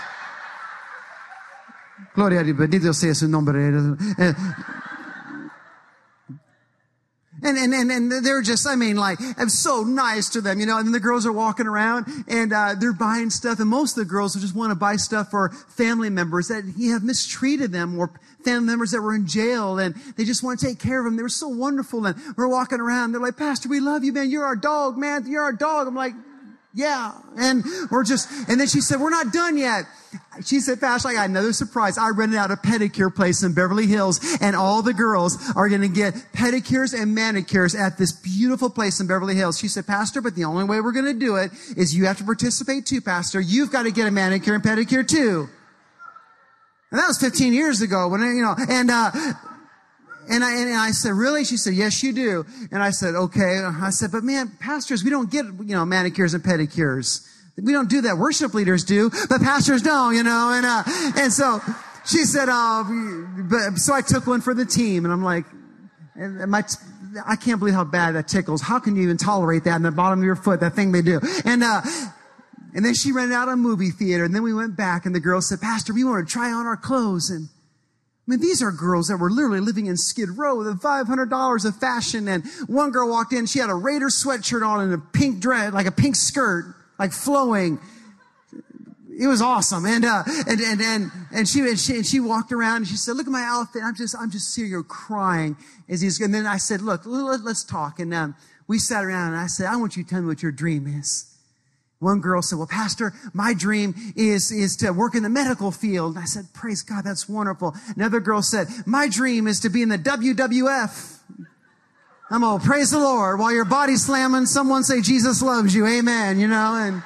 [2.16, 3.96] Gloria bendito sea su nombre.
[7.44, 10.66] And, and, and, and they're just, I mean, like, I'm so nice to them, you
[10.66, 13.98] know, and then the girls are walking around and, uh, they're buying stuff and most
[13.98, 17.72] of the girls just want to buy stuff for family members that he have mistreated
[17.72, 18.12] them or
[18.44, 21.16] family members that were in jail and they just want to take care of them.
[21.16, 23.12] They were so wonderful and we're walking around.
[23.12, 24.30] They're like, Pastor, we love you, man.
[24.30, 25.26] You're our dog, man.
[25.28, 25.88] You're our dog.
[25.88, 26.14] I'm like,
[26.74, 27.14] yeah.
[27.38, 29.86] And we're just, and then she said, we're not done yet.
[30.44, 31.98] She said, Pastor, I got another surprise.
[31.98, 35.82] I rented out a pedicure place in Beverly Hills and all the girls are going
[35.82, 39.60] to get pedicures and manicures at this beautiful place in Beverly Hills.
[39.60, 42.18] She said, Pastor, but the only way we're going to do it is you have
[42.18, 43.40] to participate too, Pastor.
[43.40, 45.50] You've got to get a manicure and pedicure too.
[46.92, 49.12] And that was 15 years ago when, you know, and, uh,
[50.30, 51.44] and I, and I said, really?
[51.44, 52.46] She said, yes, you do.
[52.72, 53.62] And I said, okay.
[53.64, 57.28] I said, but man, pastors, we don't get, you know, manicures and pedicures.
[57.62, 58.18] We don't do that.
[58.18, 60.84] Worship leaders do, but pastors don't, you know, and, uh,
[61.22, 61.60] and so
[62.06, 62.84] she said, uh,
[63.50, 65.46] but, so I took one for the team and I'm like,
[66.16, 66.64] and my,
[67.28, 68.62] I can't believe how bad that tickles.
[68.62, 71.02] How can you even tolerate that in the bottom of your foot, that thing they
[71.04, 71.20] do?
[71.46, 71.82] And, uh,
[72.74, 75.20] and then she rented out a movie theater and then we went back and the
[75.20, 77.50] girl said, Pastor, we want to try on our clothes and,
[78.26, 81.76] I mean, these are girls that were literally living in Skid Row with $500 of
[81.76, 82.30] fashion.
[82.30, 85.74] And one girl walked in, she had a Raider sweatshirt on and a pink dress,
[85.74, 87.80] like a pink skirt, like flowing.
[89.20, 89.86] It was awesome.
[89.86, 92.96] And, uh, and, and, and, and she, and she, and she walked around and she
[92.96, 93.84] said, look at my outfit.
[93.84, 95.58] I'm just, I'm just sitting here crying
[95.90, 98.00] as he's, and then I said, look, let, us talk.
[98.00, 98.36] And, um,
[98.68, 100.88] we sat around and I said, I want you to tell me what your dream
[100.88, 101.33] is.
[102.04, 106.16] One girl said, well, pastor, my dream is, is to work in the medical field.
[106.16, 107.74] And I said, praise God, that's wonderful.
[107.96, 111.20] Another girl said, my dream is to be in the WWF.
[112.30, 113.40] I'm all, praise the Lord.
[113.40, 115.88] While your body's slamming, someone say, Jesus loves you.
[115.88, 116.40] Amen.
[116.40, 117.04] You know, and, and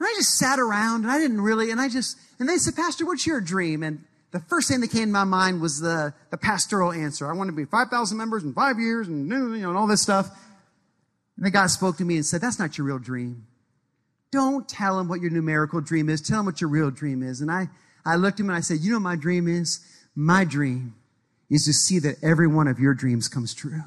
[0.00, 3.06] I just sat around and I didn't really, and I just, and they said, pastor,
[3.06, 3.82] what's your dream?
[3.82, 7.28] And the first thing that came to my mind was the, the pastoral answer.
[7.28, 10.02] I want to be 5,000 members in five years and, you know, and all this
[10.02, 10.30] stuff.
[11.40, 13.46] And then God spoke to me and said, that's not your real dream.
[14.30, 16.20] Don't tell him what your numerical dream is.
[16.20, 17.40] Tell him what your real dream is.
[17.40, 17.70] And I,
[18.04, 19.80] I looked at him and I said, you know what my dream is?
[20.14, 20.96] My dream
[21.48, 23.84] is to see that every one of your dreams comes true.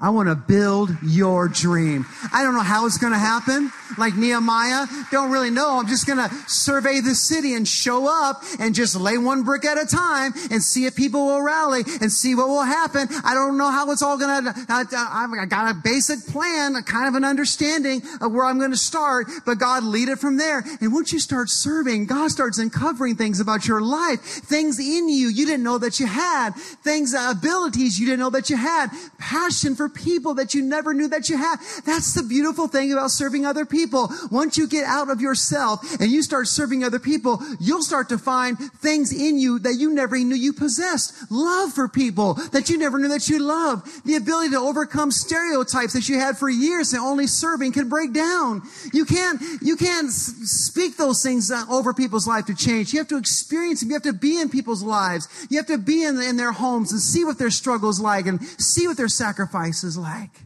[0.00, 2.06] I want to build your dream.
[2.32, 3.70] I don't know how it's going to happen.
[3.98, 5.78] Like Nehemiah, don't really know.
[5.78, 9.64] I'm just going to survey the city and show up and just lay one brick
[9.64, 13.08] at a time and see if people will rally and see what will happen.
[13.24, 17.08] I don't know how it's all going to, I've got a basic plan, a kind
[17.08, 20.64] of an understanding of where I'm going to start, but God lead it from there.
[20.80, 25.28] And once you start serving, God starts uncovering things about your life, things in you
[25.28, 26.50] you didn't know that you had,
[26.82, 30.94] things, uh, abilities you didn't know that you had, passion for people that you never
[30.94, 31.56] knew that you had.
[31.84, 34.10] That's the beautiful thing about serving other people.
[34.30, 38.18] Once you get out of yourself and you start serving other people, you'll start to
[38.18, 41.30] find things in you that you never knew you possessed.
[41.30, 43.82] Love for people that you never knew that you love.
[44.04, 48.12] The ability to overcome stereotypes that you had for years and only serving can break
[48.12, 48.62] down.
[48.92, 52.92] You can't, you can't speak those things uh, over people's life to change.
[52.92, 53.90] You have to experience them.
[53.90, 55.28] You have to be in people's lives.
[55.50, 58.42] You have to be in, in their homes and see what their struggles like and
[58.42, 60.42] see what their sacrifices is like.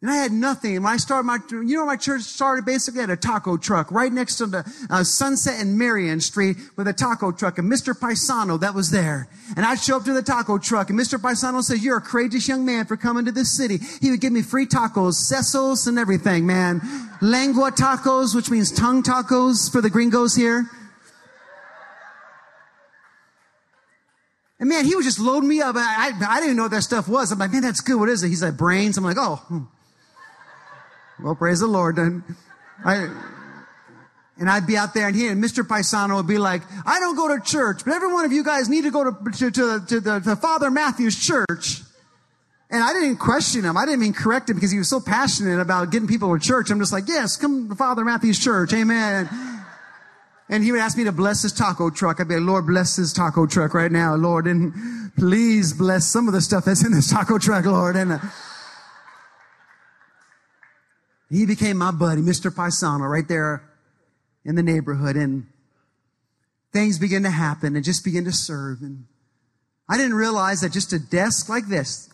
[0.00, 0.74] And I had nothing.
[0.74, 4.12] When I started my, you know, my church started basically at a taco truck right
[4.12, 7.98] next to the uh, Sunset and Marion Street with a taco truck and Mr.
[7.98, 9.28] Paisano that was there.
[9.56, 11.18] And I'd show up to the taco truck and Mr.
[11.18, 13.78] Paisano said, you're a courageous young man for coming to this city.
[14.00, 16.80] He would give me free tacos, sesos and everything, man.
[17.20, 20.70] Lengua tacos, which means tongue tacos for the gringos here.
[24.60, 25.76] And man, he was just loading me up.
[25.76, 27.30] I, I, I, didn't know what that stuff was.
[27.30, 27.98] I'm like, man, that's good.
[27.98, 28.28] What is it?
[28.28, 28.98] He's like, brains.
[28.98, 29.64] I'm like, oh, hmm.
[31.22, 31.98] well, praise the Lord.
[31.98, 32.22] And
[32.84, 33.08] I,
[34.38, 35.66] and I'd be out there and he and Mr.
[35.66, 38.68] Paisano would be like, I don't go to church, but every one of you guys
[38.68, 41.82] need to go to, to, to, to the, to Father Matthew's church.
[42.70, 43.76] And I didn't question him.
[43.76, 46.70] I didn't even correct him because he was so passionate about getting people to church.
[46.70, 48.72] I'm just like, yes, come to Father Matthew's church.
[48.74, 49.28] Amen.
[50.50, 52.20] And he would ask me to bless his taco truck.
[52.20, 54.46] I'd be like, Lord, bless his taco truck right now, Lord.
[54.46, 57.96] And please bless some of the stuff that's in this taco truck, Lord.
[57.96, 58.18] And uh,
[61.28, 62.50] he became my buddy, Mr.
[62.50, 63.62] Paisano, right there
[64.44, 65.16] in the neighborhood.
[65.16, 65.46] And
[66.72, 68.80] things began to happen and just began to serve.
[68.80, 69.04] And
[69.86, 72.08] I didn't realize that just a desk like this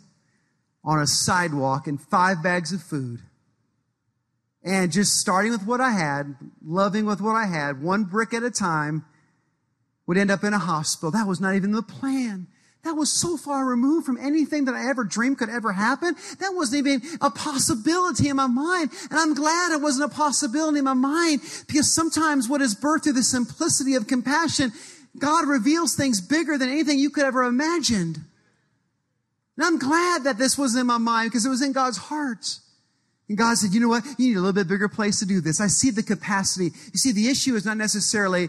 [0.84, 3.20] on a sidewalk and five bags of food
[4.64, 6.34] and just starting with what I had,
[6.64, 9.04] loving with what I had, one brick at a time,
[10.06, 11.10] would end up in a hospital.
[11.10, 12.46] That was not even the plan.
[12.82, 16.16] That was so far removed from anything that I ever dreamed could ever happen.
[16.38, 18.90] That wasn't even a possibility in my mind.
[19.10, 23.04] And I'm glad it wasn't a possibility in my mind because sometimes what is birthed
[23.04, 24.72] through the simplicity of compassion,
[25.18, 28.18] God reveals things bigger than anything you could ever imagined.
[29.56, 32.58] And I'm glad that this was in my mind because it was in God's heart.
[33.28, 34.04] And God said, you know what?
[34.18, 35.60] You need a little bit bigger place to do this.
[35.60, 36.72] I see the capacity.
[36.92, 38.48] You see, the issue is not necessarily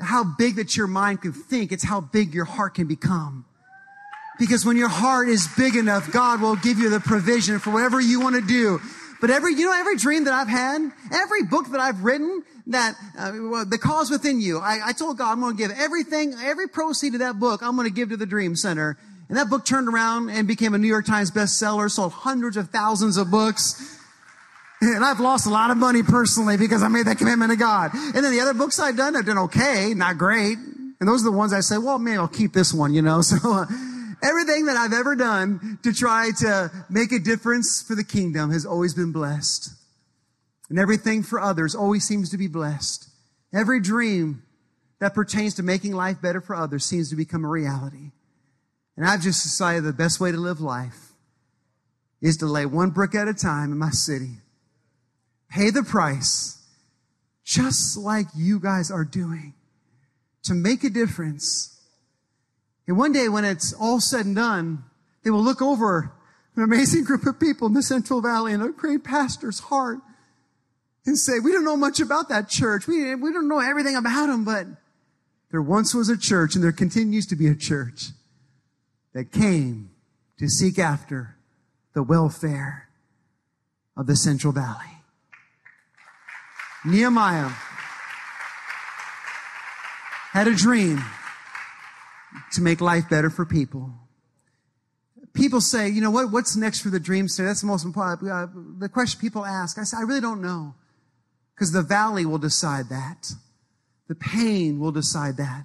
[0.00, 1.72] how big that your mind can think.
[1.72, 3.44] It's how big your heart can become.
[4.38, 8.00] Because when your heart is big enough, God will give you the provision for whatever
[8.00, 8.80] you want to do.
[9.20, 10.80] But every, you know, every dream that I've had,
[11.12, 13.32] every book that I've written, that uh,
[13.64, 17.14] the cause within you, I, I told God I'm going to give everything, every proceed
[17.14, 18.96] of that book, I'm going to give to the Dream Center.
[19.28, 22.70] And that book turned around and became a New York Times bestseller, sold hundreds of
[22.70, 23.97] thousands of books.
[24.80, 27.90] And I've lost a lot of money personally because I made that commitment to God.
[27.94, 30.56] And then the other books I've done, I've done okay, not great.
[31.00, 33.20] And those are the ones I say, well, maybe I'll keep this one, you know.
[33.28, 33.66] So uh,
[34.22, 38.64] everything that I've ever done to try to make a difference for the kingdom has
[38.64, 39.70] always been blessed.
[40.70, 43.08] And everything for others always seems to be blessed.
[43.52, 44.42] Every dream
[45.00, 48.10] that pertains to making life better for others seems to become a reality.
[48.96, 51.12] And I've just decided the best way to live life
[52.20, 54.38] is to lay one brick at a time in my city.
[55.50, 56.62] Pay the price,
[57.44, 59.54] just like you guys are doing,
[60.42, 61.80] to make a difference.
[62.86, 64.84] And one day when it's all said and done,
[65.24, 66.12] they will look over
[66.56, 69.98] an amazing group of people in the Central Valley and a great pastor's heart
[71.06, 72.86] and say, we don't know much about that church.
[72.86, 74.66] We, we don't know everything about them, but
[75.50, 78.08] there once was a church and there continues to be a church
[79.14, 79.90] that came
[80.38, 81.36] to seek after
[81.94, 82.88] the welfare
[83.96, 84.97] of the Central Valley.
[86.84, 87.50] Nehemiah
[90.32, 91.02] had a dream
[92.52, 93.92] to make life better for people.
[95.32, 97.48] People say, you know, what, what's next for the dream center?
[97.48, 98.30] That's the most important.
[98.30, 98.46] Uh,
[98.78, 100.74] the question people ask, I say, I really don't know.
[101.54, 103.32] Because the valley will decide that.
[104.08, 105.64] The pain will decide that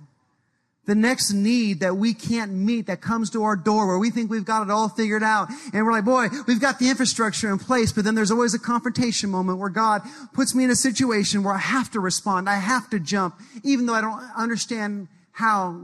[0.85, 4.29] the next need that we can't meet that comes to our door where we think
[4.29, 5.49] we've got it all figured out.
[5.73, 8.59] And we're like, boy, we've got the infrastructure in place, but then there's always a
[8.59, 10.01] confrontation moment where God
[10.33, 12.49] puts me in a situation where I have to respond.
[12.49, 15.81] I have to jump, even though I don't understand how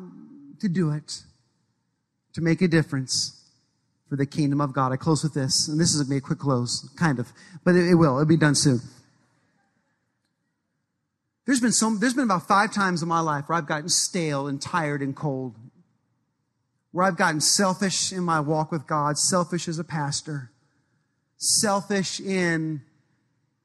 [0.60, 1.22] to do it
[2.34, 3.42] to make a difference
[4.10, 4.92] for the kingdom of God.
[4.92, 7.32] I close with this, and this is going to be a quick close, kind of,
[7.64, 8.18] but it, it will.
[8.18, 8.82] It'll be done soon.
[11.50, 14.46] There's been some, there's been about five times in my life where I've gotten stale
[14.46, 15.56] and tired and cold.
[16.92, 20.52] Where I've gotten selfish in my walk with God, selfish as a pastor,
[21.38, 22.84] selfish in,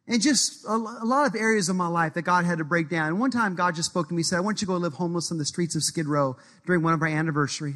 [0.07, 2.89] in just a, a lot of areas of my life that God had to break
[2.89, 3.09] down.
[3.09, 4.79] And one time God just spoke to me, and said, I want you to go
[4.79, 7.75] live homeless on the streets of Skid Row during one of our anniversary.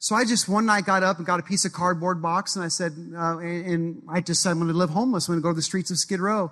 [0.00, 2.64] So I just one night got up and got a piece of cardboard box and
[2.64, 5.28] I said, uh, and, and I just said, I'm going to live homeless.
[5.28, 6.50] I'm going to go to the streets of Skid Row.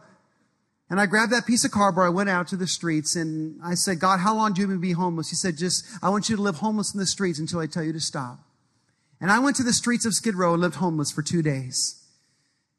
[0.92, 2.04] And I grabbed that piece of cardboard.
[2.04, 4.78] I went out to the streets and I said, God, how long do you want
[4.78, 5.30] me to be homeless?
[5.30, 7.82] He said, just, I want you to live homeless in the streets until I tell
[7.82, 8.40] you to stop.
[9.18, 12.04] And I went to the streets of Skid Row and lived homeless for two days.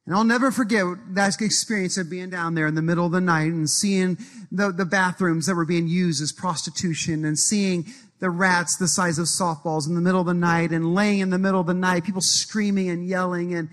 [0.05, 0.86] And I'll never forget
[1.16, 4.20] that experience of being down there in the middle of the night and seeing
[4.51, 7.88] the, the bathrooms that were being used as prostitution and seeing
[8.20, 11.32] the rats the size of softballs in the middle of the night and laying in
[11.32, 13.55] the middle of the night, people screaming and yelling.
[13.55, 13.70] And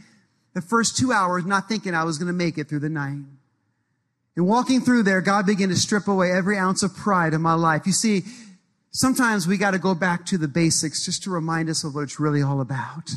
[0.54, 3.18] the first two hours, not thinking I was going to make it through the night.
[4.40, 7.52] And walking through there, God began to strip away every ounce of pride in my
[7.52, 7.82] life.
[7.84, 8.22] You see,
[8.90, 12.04] sometimes we got to go back to the basics just to remind us of what
[12.04, 13.10] it's really all about.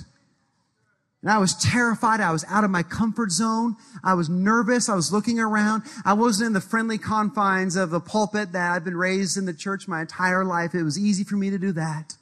[1.22, 2.20] And I was terrified.
[2.20, 3.78] I was out of my comfort zone.
[4.04, 4.90] I was nervous.
[4.90, 5.84] I was looking around.
[6.04, 9.54] I wasn't in the friendly confines of the pulpit that I've been raised in the
[9.54, 10.76] church my entire life.
[10.76, 12.18] It was easy for me to do that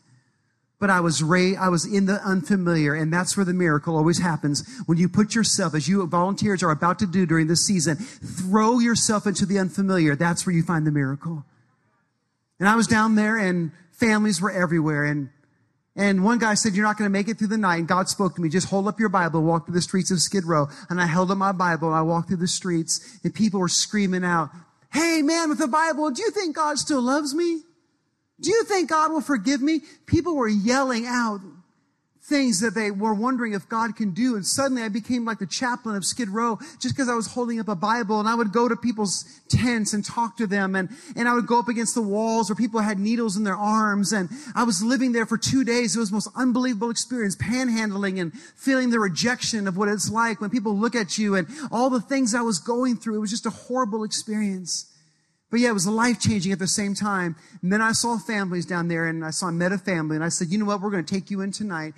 [0.82, 4.68] but I was I was in the unfamiliar, and that's where the miracle always happens.
[4.88, 8.80] When you put yourself, as you volunteers are about to do during this season, throw
[8.80, 10.16] yourself into the unfamiliar.
[10.16, 11.46] That's where you find the miracle.
[12.60, 15.30] And I was down there, and families were everywhere, and
[15.96, 18.10] and one guy said, "You're not going to make it through the night." And God
[18.10, 20.68] spoke to me, "Just hold up your Bible, walk through the streets of Skid Row."
[20.90, 23.70] And I held up my Bible, and I walked through the streets, and people were
[23.70, 24.50] screaming out,
[24.90, 27.66] "Hey, man with the Bible, do you think God still loves me?"
[28.42, 29.82] Do you think God will forgive me?
[30.06, 31.42] People were yelling out
[32.24, 34.36] things that they were wondering if God can do.
[34.36, 37.60] And suddenly I became like the chaplain of Skid Row just because I was holding
[37.60, 40.90] up a Bible and I would go to people's tents and talk to them and,
[41.16, 44.14] and I would go up against the walls where people had needles in their arms
[44.14, 45.96] and I was living there for two days.
[45.96, 50.40] It was the most unbelievable experience, panhandling and feeling the rejection of what it's like
[50.40, 53.16] when people look at you and all the things I was going through.
[53.16, 54.91] It was just a horrible experience.
[55.52, 57.36] But yeah, it was life changing at the same time.
[57.62, 60.30] And then I saw families down there and I saw met a family and I
[60.30, 60.82] said, you know what?
[60.82, 61.94] We're going to take you in tonight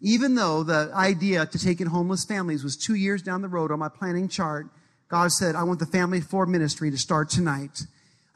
[0.00, 3.72] even though the idea to take in homeless families was two years down the road
[3.72, 4.66] on my planning chart,
[5.08, 7.82] God said, I want the family floor ministry to start tonight.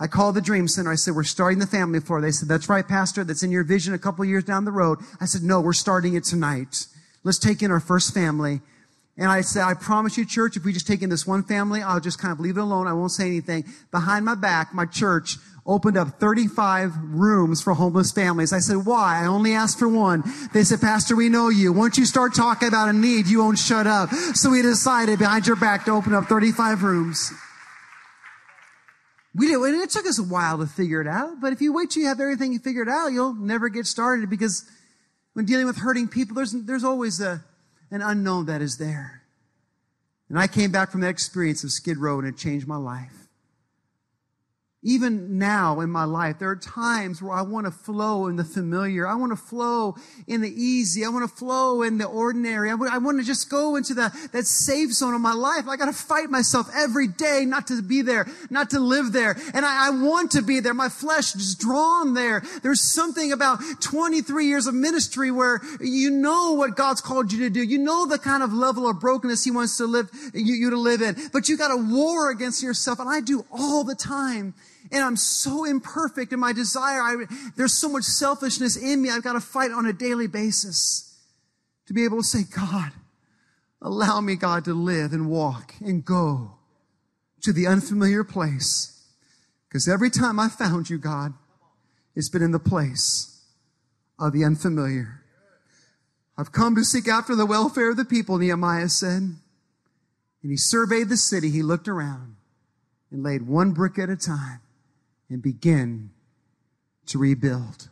[0.00, 0.90] I called the Dream Center.
[0.90, 2.20] I said, we're starting the family floor.
[2.20, 3.22] They said, that's right, Pastor.
[3.22, 4.98] That's in your vision a couple years down the road.
[5.20, 6.86] I said, no, we're starting it tonight.
[7.22, 8.62] Let's take in our first family.
[9.18, 11.82] And I said, I promise you, church, if we just take in this one family,
[11.82, 12.86] I'll just kind of leave it alone.
[12.86, 13.64] I won't say anything.
[13.90, 15.36] Behind my back, my church
[15.66, 18.52] opened up 35 rooms for homeless families.
[18.52, 19.22] I said, why?
[19.22, 20.24] I only asked for one.
[20.54, 21.72] They said, Pastor, we know you.
[21.72, 24.10] Once you start talking about a need, you won't shut up.
[24.10, 27.32] So we decided behind your back to open up 35 rooms.
[29.34, 31.72] We did, and it took us a while to figure it out, but if you
[31.72, 34.68] wait till you have everything you figured out, you'll never get started because
[35.32, 37.42] when dealing with hurting people, there's, there's always a,
[37.92, 39.22] an unknown that is there.
[40.28, 43.21] And I came back from that experience of Skid Row and it changed my life.
[44.84, 48.42] Even now in my life, there are times where I want to flow in the
[48.42, 49.06] familiar.
[49.06, 49.94] I want to flow
[50.26, 51.04] in the easy.
[51.04, 52.68] I want to flow in the ordinary.
[52.68, 55.68] I want to just go into the, that safe zone of my life.
[55.68, 59.36] I got to fight myself every day not to be there, not to live there.
[59.54, 60.74] And I, I want to be there.
[60.74, 62.42] My flesh is drawn there.
[62.64, 67.50] There's something about 23 years of ministry where you know what God's called you to
[67.50, 67.62] do.
[67.62, 70.76] You know the kind of level of brokenness He wants to live, you, you to
[70.76, 71.30] live in.
[71.32, 72.98] But you got a war against yourself.
[72.98, 74.54] And I do all the time
[74.90, 77.00] and I'm so imperfect in my desire.
[77.00, 77.24] I,
[77.56, 79.10] there's so much selfishness in me.
[79.10, 81.18] I've got to fight on a daily basis
[81.86, 82.92] to be able to say, God,
[83.80, 86.52] allow me, God, to live and walk and go
[87.42, 89.04] to the unfamiliar place.
[89.68, 91.34] Because every time I found you, God,
[92.14, 93.44] it's been in the place
[94.18, 95.22] of the unfamiliar.
[96.36, 99.22] I've come to seek after the welfare of the people, Nehemiah said.
[100.42, 101.50] And he surveyed the city.
[101.50, 102.36] He looked around
[103.10, 104.61] and laid one brick at a time
[105.32, 106.10] and begin
[107.06, 107.88] to rebuild.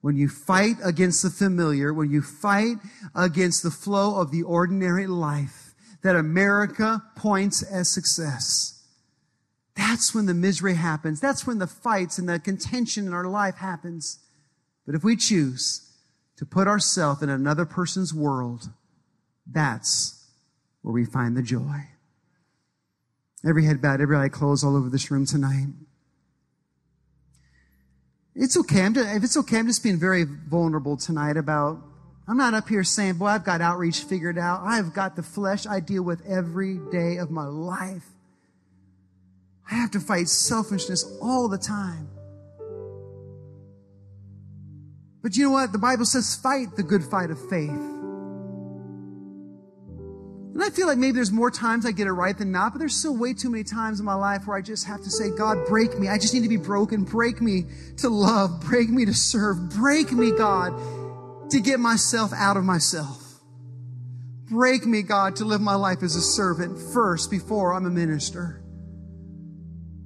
[0.00, 2.76] When you fight against the familiar, when you fight
[3.14, 8.82] against the flow of the ordinary life that America points as success,
[9.74, 11.20] that's when the misery happens.
[11.20, 14.18] That's when the fights and the contention in our life happens.
[14.86, 15.90] But if we choose
[16.36, 18.68] to put ourselves in another person's world,
[19.50, 20.28] that's
[20.82, 21.88] where we find the joy.
[23.46, 25.68] Every head bowed, every eye closed all over this room tonight.
[28.34, 28.82] It's okay.
[28.82, 31.80] I'm just, if it's okay, I'm just being very vulnerable tonight about,
[32.26, 34.62] I'm not up here saying, boy, I've got outreach figured out.
[34.64, 38.06] I've got the flesh I deal with every day of my life.
[39.70, 42.08] I have to fight selfishness all the time.
[45.22, 45.72] But you know what?
[45.72, 47.93] The Bible says fight the good fight of faith.
[50.54, 52.78] And I feel like maybe there's more times I get it right than not, but
[52.78, 55.30] there's still way too many times in my life where I just have to say,
[55.36, 56.08] God, break me.
[56.08, 57.02] I just need to be broken.
[57.02, 57.64] Break me
[57.96, 58.60] to love.
[58.60, 59.70] Break me to serve.
[59.70, 63.40] Break me, God, to get myself out of myself.
[64.48, 68.63] Break me, God, to live my life as a servant first before I'm a minister.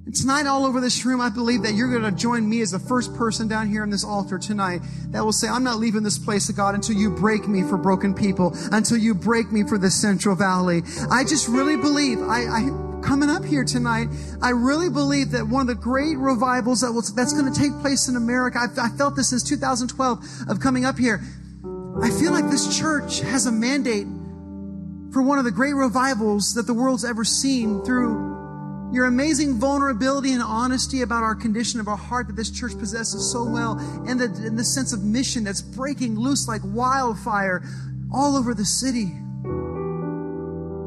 [0.09, 2.71] And tonight, all over this room, I believe that you're going to join me as
[2.71, 4.81] the first person down here in this altar tonight
[5.11, 7.77] that will say, I'm not leaving this place of God until you break me for
[7.77, 10.81] broken people, until you break me for the Central Valley.
[11.11, 14.07] I just really believe, I, I coming up here tonight,
[14.41, 17.79] I really believe that one of the great revivals that will, that's going to take
[17.79, 21.21] place in America, I've, I felt this since 2012 of coming up here.
[22.01, 24.07] I feel like this church has a mandate
[25.13, 28.28] for one of the great revivals that the world's ever seen through
[28.91, 33.31] your amazing vulnerability and honesty about our condition of our heart that this church possesses
[33.31, 33.77] so well,
[34.07, 37.63] and the, and the sense of mission that's breaking loose like wildfire
[38.11, 39.11] all over the city.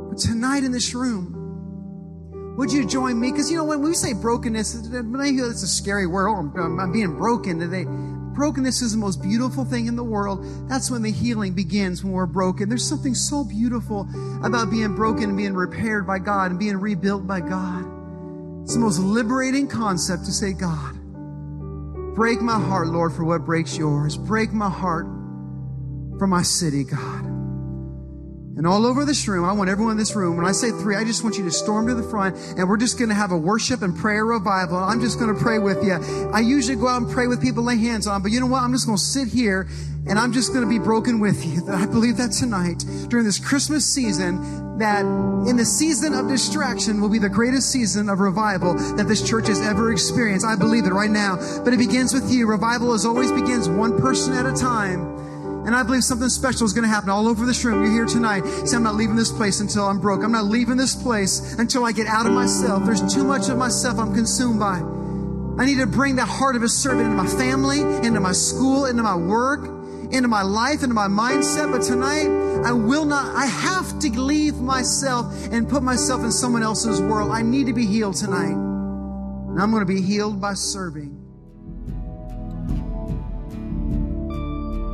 [0.08, 3.30] But tonight in this room, would you join me?
[3.30, 6.28] Because you know, when we say brokenness, it's a scary word.
[6.28, 7.84] Oh, I'm, I'm being broken today.
[8.34, 10.44] Brokenness is the most beautiful thing in the world.
[10.68, 12.68] That's when the healing begins when we're broken.
[12.68, 14.08] There's something so beautiful
[14.42, 17.91] about being broken and being repaired by God and being rebuilt by God.
[18.62, 20.94] It's the most liberating concept to say, God,
[22.14, 24.16] break my heart, Lord, for what breaks yours.
[24.16, 25.06] Break my heart
[26.18, 27.24] for my city, God.
[28.54, 30.94] And all over this room, I want everyone in this room, when I say three,
[30.94, 33.32] I just want you to storm to the front and we're just going to have
[33.32, 34.76] a worship and prayer revival.
[34.76, 35.94] I'm just going to pray with you.
[36.32, 38.62] I usually go out and pray with people, lay hands on, but you know what?
[38.62, 39.68] I'm just going to sit here
[40.06, 41.66] and I'm just going to be broken with you.
[41.68, 45.04] I believe that tonight, during this Christmas season, that
[45.48, 49.46] in the season of distraction will be the greatest season of revival that this church
[49.46, 50.44] has ever experienced.
[50.44, 51.36] I believe it right now.
[51.64, 52.48] But it begins with you.
[52.48, 55.12] Revival as always begins one person at a time.
[55.64, 57.84] And I believe something special is going to happen all over this room.
[57.84, 58.44] You're here tonight.
[58.66, 60.24] Say, I'm not leaving this place until I'm broke.
[60.24, 62.84] I'm not leaving this place until I get out of myself.
[62.84, 64.82] There's too much of myself I'm consumed by.
[65.62, 68.86] I need to bring the heart of a servant into my family, into my school,
[68.86, 69.60] into my work,
[70.12, 71.72] into my life, into my mindset.
[71.72, 72.28] But tonight,
[72.64, 77.30] I will not, I have to leave myself and put myself in someone else's world.
[77.30, 78.52] I need to be healed tonight.
[78.52, 81.18] And I'm going to be healed by serving.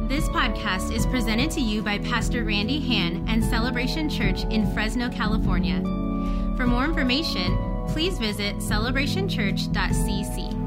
[0.08, 5.10] This podcast is presented to you by Pastor Randy Han and Celebration Church in Fresno,
[5.10, 5.80] California.
[6.56, 7.56] For more information,
[7.88, 10.57] please visit celebrationchurch.cc.